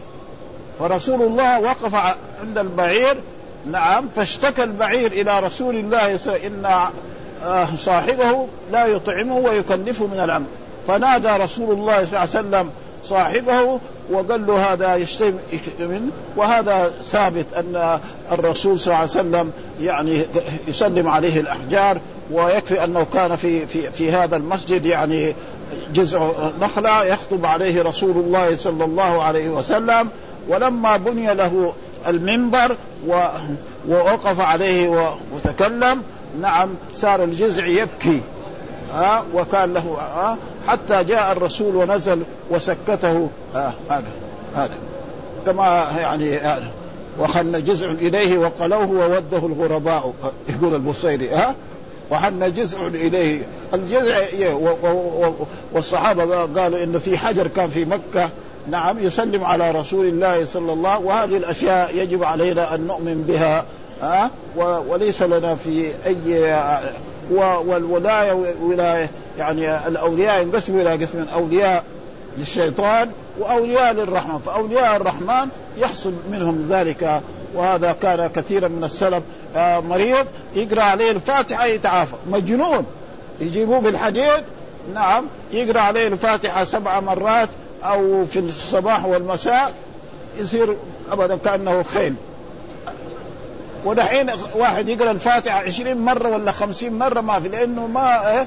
فرسول 0.79 1.23
الله 1.23 1.61
وقف 1.61 1.95
عند 2.41 2.59
البعير 2.59 3.17
نعم 3.67 4.09
فاشتكى 4.17 4.63
البعير 4.63 5.13
إلى 5.13 5.41
رسول 5.41 5.77
الله 5.77 6.19
إن 6.47 6.91
صاحبه 7.77 8.47
لا 8.73 8.87
يطعمه 8.87 9.37
ويكلفه 9.37 10.07
من 10.07 10.21
العمل 10.21 10.47
فنادى 10.89 11.29
رسول 11.29 11.71
الله 11.71 11.95
صلى 11.95 12.09
الله 12.09 12.19
عليه 12.19 12.31
وسلم 12.31 12.71
صاحبه 13.05 13.81
وقال 14.11 14.47
له 14.47 14.73
هذا 14.73 14.97
يشتم 14.97 15.33
منه 15.81 16.11
وهذا 16.37 16.93
ثابت 17.03 17.47
أن 17.57 18.01
الرسول 18.33 18.81
صلى 18.81 18.87
الله 18.87 18.99
عليه 18.99 19.11
وسلم 19.11 19.53
يعني 19.81 20.27
يسلم 20.69 21.09
عليه 21.09 21.41
الأحجار 21.41 22.01
ويكفي 22.31 22.85
أنه 22.85 23.07
كان 23.15 23.37
في 23.37 23.67
في 23.67 23.91
في 23.91 24.13
هذا 24.13 24.37
المسجد 24.37 24.87
يعني 24.87 25.35
جزء 25.95 26.33
نخلة 26.61 27.05
يخطب 27.05 27.47
عليه 27.47 27.83
رسول 27.83 28.11
الله 28.17 28.57
صلى 28.57 28.85
الله 28.85 29.23
عليه 29.23 29.49
وسلم. 29.49 30.09
ولما 30.49 30.97
بني 30.97 31.35
له 31.35 31.73
المنبر 32.09 32.77
ووقف 33.89 34.41
عليه 34.41 35.15
وتكلم 35.35 36.03
نعم 36.41 36.69
صار 36.95 37.25
الجزع 37.25 37.67
يبكي. 37.67 38.21
ها 38.95 39.25
وكان 39.35 39.75
له 39.75 39.99
ها 39.99 40.37
حتى 40.71 41.05
جاء 41.05 41.33
الرسول 41.33 41.77
ونزل 41.77 42.23
وسكته. 42.51 43.29
ها 43.55 43.75
هذا 43.91 44.05
هذا. 44.57 44.75
كما 45.47 45.93
يعني 45.99 46.39
هذا. 46.39 46.71
وحن 47.19 47.65
جزع 47.65 47.91
إليه 47.91 48.39
وقلوه 48.39 48.91
ووده 48.91 49.47
الغرباء. 49.47 50.13
يقول 50.49 50.75
البصيري 50.75 51.31
ها؟ 51.31 51.55
وحن 52.11 52.53
جزع 52.53 52.87
إليه. 52.87 53.43
الجزع 53.75 54.19
والصحابة 55.73 56.45
قالوا 56.61 56.85
إنه 56.85 56.99
في 56.99 57.19
حجر 57.19 57.47
كان 57.47 57.71
في 57.71 57.85
مكة. 57.85 58.29
نعم 58.71 58.99
يسلم 58.99 59.45
على 59.45 59.71
رسول 59.71 60.07
الله 60.07 60.45
صلى 60.45 60.73
الله 60.73 60.99
وهذه 60.99 61.37
الأشياء 61.37 61.97
يجب 61.97 62.25
علينا 62.25 62.75
أن 62.75 62.87
نؤمن 62.87 63.25
بها. 63.29 63.65
ها 64.03 64.31
وليس 64.89 65.23
لنا 65.23 65.55
في 65.55 65.93
أي 66.07 66.55
والولاية 67.67 68.55
ولاية 68.63 69.11
يعني 69.41 69.87
الأولياء 69.87 70.43
ينقسموا 70.43 70.81
إلى 70.81 71.05
قسمين 71.05 71.29
أولياء 71.29 71.85
للشيطان 72.39 73.11
وأولياء 73.39 73.93
للرحمن. 73.93 74.39
فأولياء 74.39 74.97
الرحمن 74.97 75.49
يحصل 75.79 76.13
منهم 76.33 76.67
ذلك 76.71 77.21
وهذا 77.55 77.93
كان 77.93 78.27
كثيرا 78.27 78.69
من 78.69 78.85
السلف 78.85 79.23
آه 79.57 79.81
مريض 79.81 80.27
يقرأ 80.55 80.83
عليه 80.83 81.11
الفاتحة 81.11 81.65
يتعافى. 81.65 82.17
مجنون 82.31 82.87
يجيبوه 83.41 83.81
بالحديد 83.81 84.43
نعم 84.95 85.25
يقرأ 85.53 85.81
عليه 85.81 86.09
الفاتحة 86.09 86.65
سبع 86.65 87.01
مرات 87.01 87.49
أو 87.85 88.27
في 88.27 88.39
الصباح 88.39 89.05
والمساء 89.05 89.73
يصير 90.39 90.77
ابدا 91.13 91.39
كأنه 91.45 91.83
خيل. 91.83 92.15
ودحين 93.85 94.31
واحد 94.55 94.89
يقرأ 94.89 95.11
الفاتحة 95.11 95.59
عشرين 95.59 95.97
مرة 95.97 96.29
ولا 96.29 96.53
خمسين 96.53 96.99
مرة 96.99 97.21
ما 97.21 97.41
في 97.41 97.49
لأنه 97.49 97.87
ما 97.87 98.31
إيه 98.33 98.47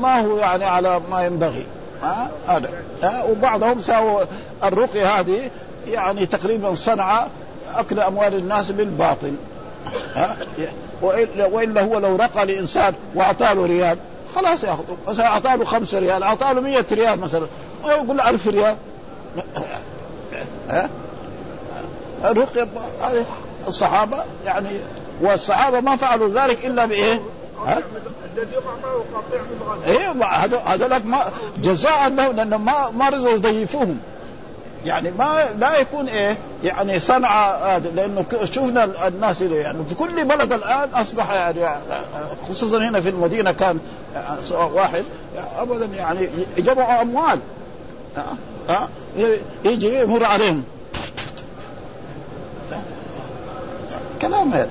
ما 0.00 0.20
هو 0.20 0.38
يعني 0.38 0.64
على 0.64 1.00
ما 1.10 1.24
ينبغي 1.24 1.66
ها؟ 2.02 2.30
هذا. 2.48 2.70
ها؟ 3.02 3.24
وبعضهم 3.24 3.80
ساووا 3.80 4.20
الرقية 4.64 5.20
هذه 5.20 5.50
يعني 5.86 6.26
تقريبا 6.26 6.74
صنع 6.74 7.26
أكل 7.74 8.00
أموال 8.00 8.34
الناس 8.34 8.70
بالباطل 8.70 9.34
ها؟ 10.14 10.36
والا 11.02 11.82
هو 11.82 11.98
لو 11.98 12.16
رقى 12.16 12.46
لإنسان 12.46 12.94
واعطاه 13.14 13.52
له 13.52 13.66
ريال 13.66 13.98
خلاص 14.34 14.64
ياخذ 14.64 14.84
مثلا 15.08 15.26
اعطاه 15.26 15.56
له 15.56 15.64
خمسة 15.64 15.98
ريال 15.98 16.22
اعطاه 16.22 16.52
له 16.52 16.60
100 16.60 16.84
ريال 16.92 17.20
مثلا 17.20 17.46
ويقول 17.84 18.16
له 18.16 18.30
1000 18.30 18.48
ريال. 18.48 18.76
ها؟ 20.70 20.88
الرقية 22.24 22.68
الصحابة 23.68 24.24
يعني 24.44 24.68
والصحابة 25.20 25.80
ما 25.80 25.96
فعلوا 25.96 26.28
ذلك 26.28 26.66
إلا 26.66 26.86
بإيه؟ 26.86 27.20
الذي 27.68 28.56
معه 28.66 29.04
قطيع 29.14 29.40
من 29.42 29.82
إيه 29.86 30.12
هذولك 30.66 31.06
ما 31.06 31.24
جزاء 31.58 32.08
لهم 32.08 32.36
لأنه 32.36 32.56
ما 32.56 32.90
ما 32.90 33.08
رضوا 33.08 33.30
يضيفوهم 33.30 33.98
يعني 34.84 35.10
ما 35.10 35.48
لا 35.58 35.78
يكون 35.78 36.08
إيه 36.08 36.38
يعني 36.64 37.00
صنعة 37.00 37.52
هذا 37.52 37.90
لأنه 37.90 38.24
شفنا 38.44 39.08
الناس 39.08 39.42
يعني 39.42 39.84
في 39.88 39.94
كل 39.94 40.24
بلد 40.24 40.52
الآن 40.52 40.88
أصبح 40.94 41.30
يعني 41.30 41.60
خصوصا 42.48 42.78
هنا 42.78 43.00
في 43.00 43.08
المدينة 43.08 43.52
كان 43.52 43.78
واحد 44.52 45.04
ابدا 45.58 45.84
يعني 45.84 46.28
جمعوا 46.58 47.02
أموال. 47.02 47.38
ها؟ 48.68 48.88
يجي 49.64 50.00
يمر 50.00 50.24
عليهم. 50.24 50.64
كلام 54.22 54.52
هذا 54.52 54.70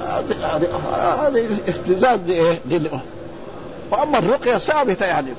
هذا 0.00 1.46
استزاز 1.68 2.20
لإيه؟ 2.26 2.58
وأما 3.90 4.18
الرقية 4.18 4.58
ثابتة 4.58 5.06
يعني. 5.06 5.30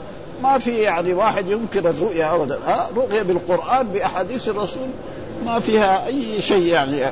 ما 0.43 0.57
في 0.57 0.77
يعني 0.77 1.13
واحد 1.13 1.47
ينكر 1.47 1.89
الرؤيا 1.89 2.35
ابدا. 2.35 2.59
رؤيا 2.95 3.23
بالقرآن 3.23 3.87
بأحاديث 3.87 4.49
الرسول 4.49 4.87
ما 5.45 5.59
فيها 5.59 6.07
أي 6.07 6.41
شيء 6.41 6.65
يعني. 6.65 7.05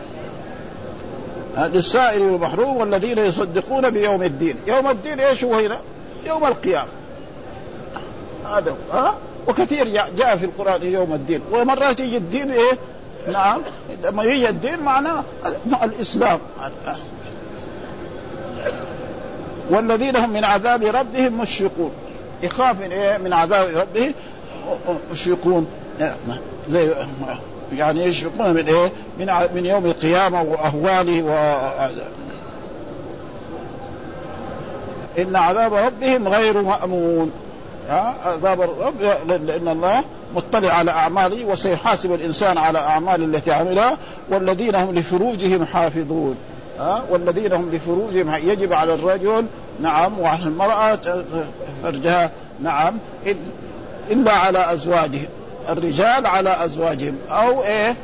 للسائل 1.57 2.21
والمحروم 2.21 2.77
والذين 2.77 3.17
يصدقون 3.17 3.89
بيوم 3.89 4.23
الدين. 4.23 4.55
يوم 4.67 4.89
الدين 4.89 5.19
إيش 5.19 5.43
هو 5.43 5.53
هنا؟ 5.53 5.77
يوم 6.25 6.45
القيامة. 6.45 6.89
هذا 8.45 8.75
ها؟ 8.93 9.15
وكثير 9.47 9.87
جاء 10.17 10.35
في 10.35 10.45
القرآن 10.45 10.83
يوم 10.83 11.13
الدين. 11.13 11.41
ومرات 11.51 11.99
يجي 11.99 12.17
الدين 12.17 12.51
إيه؟ 12.51 12.77
نعم. 13.33 13.61
لما 14.03 14.23
يجي 14.23 14.49
الدين 14.49 14.79
معناه 14.79 15.23
الإسلام. 15.83 16.39
والذين 19.70 20.15
هم 20.15 20.30
من 20.30 20.43
عذاب 20.45 20.84
ربهم 20.84 21.38
مشفقون. 21.41 21.91
يخاف 22.43 22.82
من 22.82 22.91
إيه؟ 22.91 23.17
من 23.17 23.34
عذاب 23.34 23.67
ربه 23.76 24.13
مشفقون. 25.11 25.67
زي 26.70 26.89
يعني 27.74 28.03
يشفقون 28.03 28.53
من 28.53 28.67
إيه؟ 28.67 28.91
من 29.20 29.32
من 29.55 29.65
يوم 29.65 29.86
القيامة 29.86 30.41
وأهواله 30.41 31.24
و 31.24 31.32
إن 35.22 35.36
عذاب 35.36 35.74
ربهم 35.74 36.28
غير 36.28 36.61
مأمون. 36.61 37.32
عذاب 38.26 38.61
الرب 38.61 39.01
لأن 39.28 39.67
الله 39.67 40.03
مطلع 40.36 40.74
على 40.74 40.91
أعماله 40.91 41.45
وسيحاسب 41.45 42.13
الإنسان 42.13 42.57
على 42.57 42.80
اعماله 42.80 43.26
التي 43.26 43.51
عملها 43.51 43.97
والذين 44.30 44.76
هم 44.76 44.95
لفروجهم 44.95 45.65
حافظون. 45.65 46.36
ها 46.80 47.03
والذين 47.09 47.53
هم 47.53 47.69
لفروجهم 47.71 48.36
يجب 48.36 48.73
على 48.73 48.93
الرجل 48.93 49.45
نعم 49.82 50.19
وعلى 50.19 50.43
المرأة 50.43 51.23
فرجها 51.84 52.32
نعم 52.61 52.93
إلا 54.11 54.32
على 54.32 54.73
أزواجهم 54.73 55.27
الرجال 55.69 56.25
على 56.25 56.65
أزواجهم 56.65 57.15
أو 57.30 57.63
إيه 57.63 57.95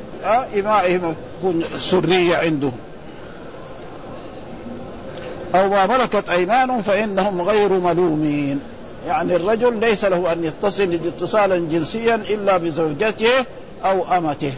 إمائهم 0.59 1.15
يكون 1.39 1.63
سرية 1.79 2.37
عندهم 2.37 2.77
أو 5.55 5.69
ما 5.69 5.85
ملكت 5.85 6.29
أيمانهم 6.29 6.81
فإنهم 6.81 7.41
غير 7.41 7.73
ملومين. 7.73 8.59
يعني 9.07 9.35
الرجل 9.35 9.79
ليس 9.79 10.05
له 10.05 10.31
أن 10.31 10.43
يتصل 10.43 10.93
اتصالا 10.93 11.57
جنسيا 11.57 12.15
إلا 12.15 12.57
بزوجته 12.57 13.45
أو 13.85 14.17
أمته 14.17 14.53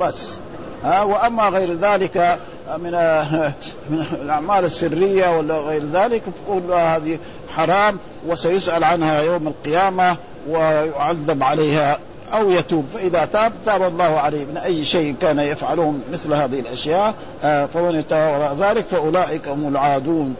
بس 0.00 0.36
ها 0.84 1.02
وأما 1.02 1.48
غير 1.48 1.72
ذلك 1.72 2.38
من 2.76 2.90
من 3.90 4.06
الأعمال 4.22 4.64
السرية 4.64 5.38
ولا 5.38 5.56
غير 5.56 5.82
ذلك 5.92 6.22
فكل 6.22 6.72
هذه 6.72 7.18
حرام 7.56 7.98
وسيسأل 8.26 8.84
عنها 8.84 9.22
يوم 9.22 9.48
القيامة 9.48 10.16
ويعذب 10.48 11.42
عليها 11.42 11.98
أو 12.32 12.50
يتوب. 12.50 12.84
فإذا 12.94 13.24
تاب 13.24 13.52
تاب 13.64 13.82
الله 13.82 14.20
عليه. 14.20 14.44
من 14.44 14.56
أي 14.56 14.84
شيء 14.84 15.14
كان 15.20 15.38
يفعله 15.38 15.94
مثل 16.12 16.34
هذه 16.34 16.60
الأشياء 16.60 17.14
فمن 17.42 17.94
يتوب 17.98 18.18
وراء 18.18 18.56
ذلك 18.60 18.86
فأولئك 18.86 19.48
هم 19.48 19.68
العادون. 19.68 20.34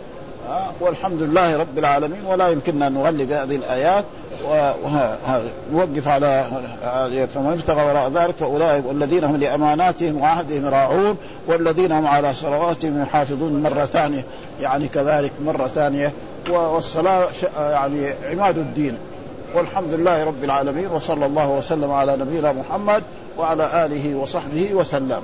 والحمد 0.81 1.23
لله 1.23 1.57
رب 1.57 1.79
العالمين 1.79 2.25
ولا 2.25 2.49
يمكننا 2.49 2.87
أن 2.87 2.95
نغلق 2.95 3.41
هذه 3.41 3.57
الآيات. 3.57 4.05
ونوقف 4.45 6.09
على 6.09 6.45
فمن 7.35 7.53
ابتغى 7.53 7.83
وراء 7.83 8.11
ذلك 8.15 8.35
فأولئك 8.37 8.87
والذين 8.87 9.25
هم 9.25 9.37
لأماناتهم 9.37 10.21
وعهدهم 10.21 10.67
راعون 10.67 11.17
والذين 11.47 11.93
هم 11.93 12.07
على 12.07 12.35
صلواتهم 12.35 13.03
يحافظون 13.03 13.63
مره 13.63 13.85
ثانية 13.85 14.25
يعني 14.61 14.89
كذلك 14.89 15.33
مرة 15.47 15.67
ثانية. 15.67 16.13
والصلاة 16.51 17.29
يعني 17.59 18.11
عماد 18.31 18.59
الدين. 18.59 18.99
والحمد 19.55 19.93
لله 19.93 20.25
رب 20.25 20.45
العالمين 20.45 20.87
وصلى 20.87 21.27
الله 21.27 21.49
وسلم 21.51 21.91
على 21.91 22.17
نبينا 22.17 22.53
محمد 22.53 23.03
وعلى 23.39 23.85
آله 23.85 24.15
وصحبه 24.15 24.75
وسلم. 24.75 25.23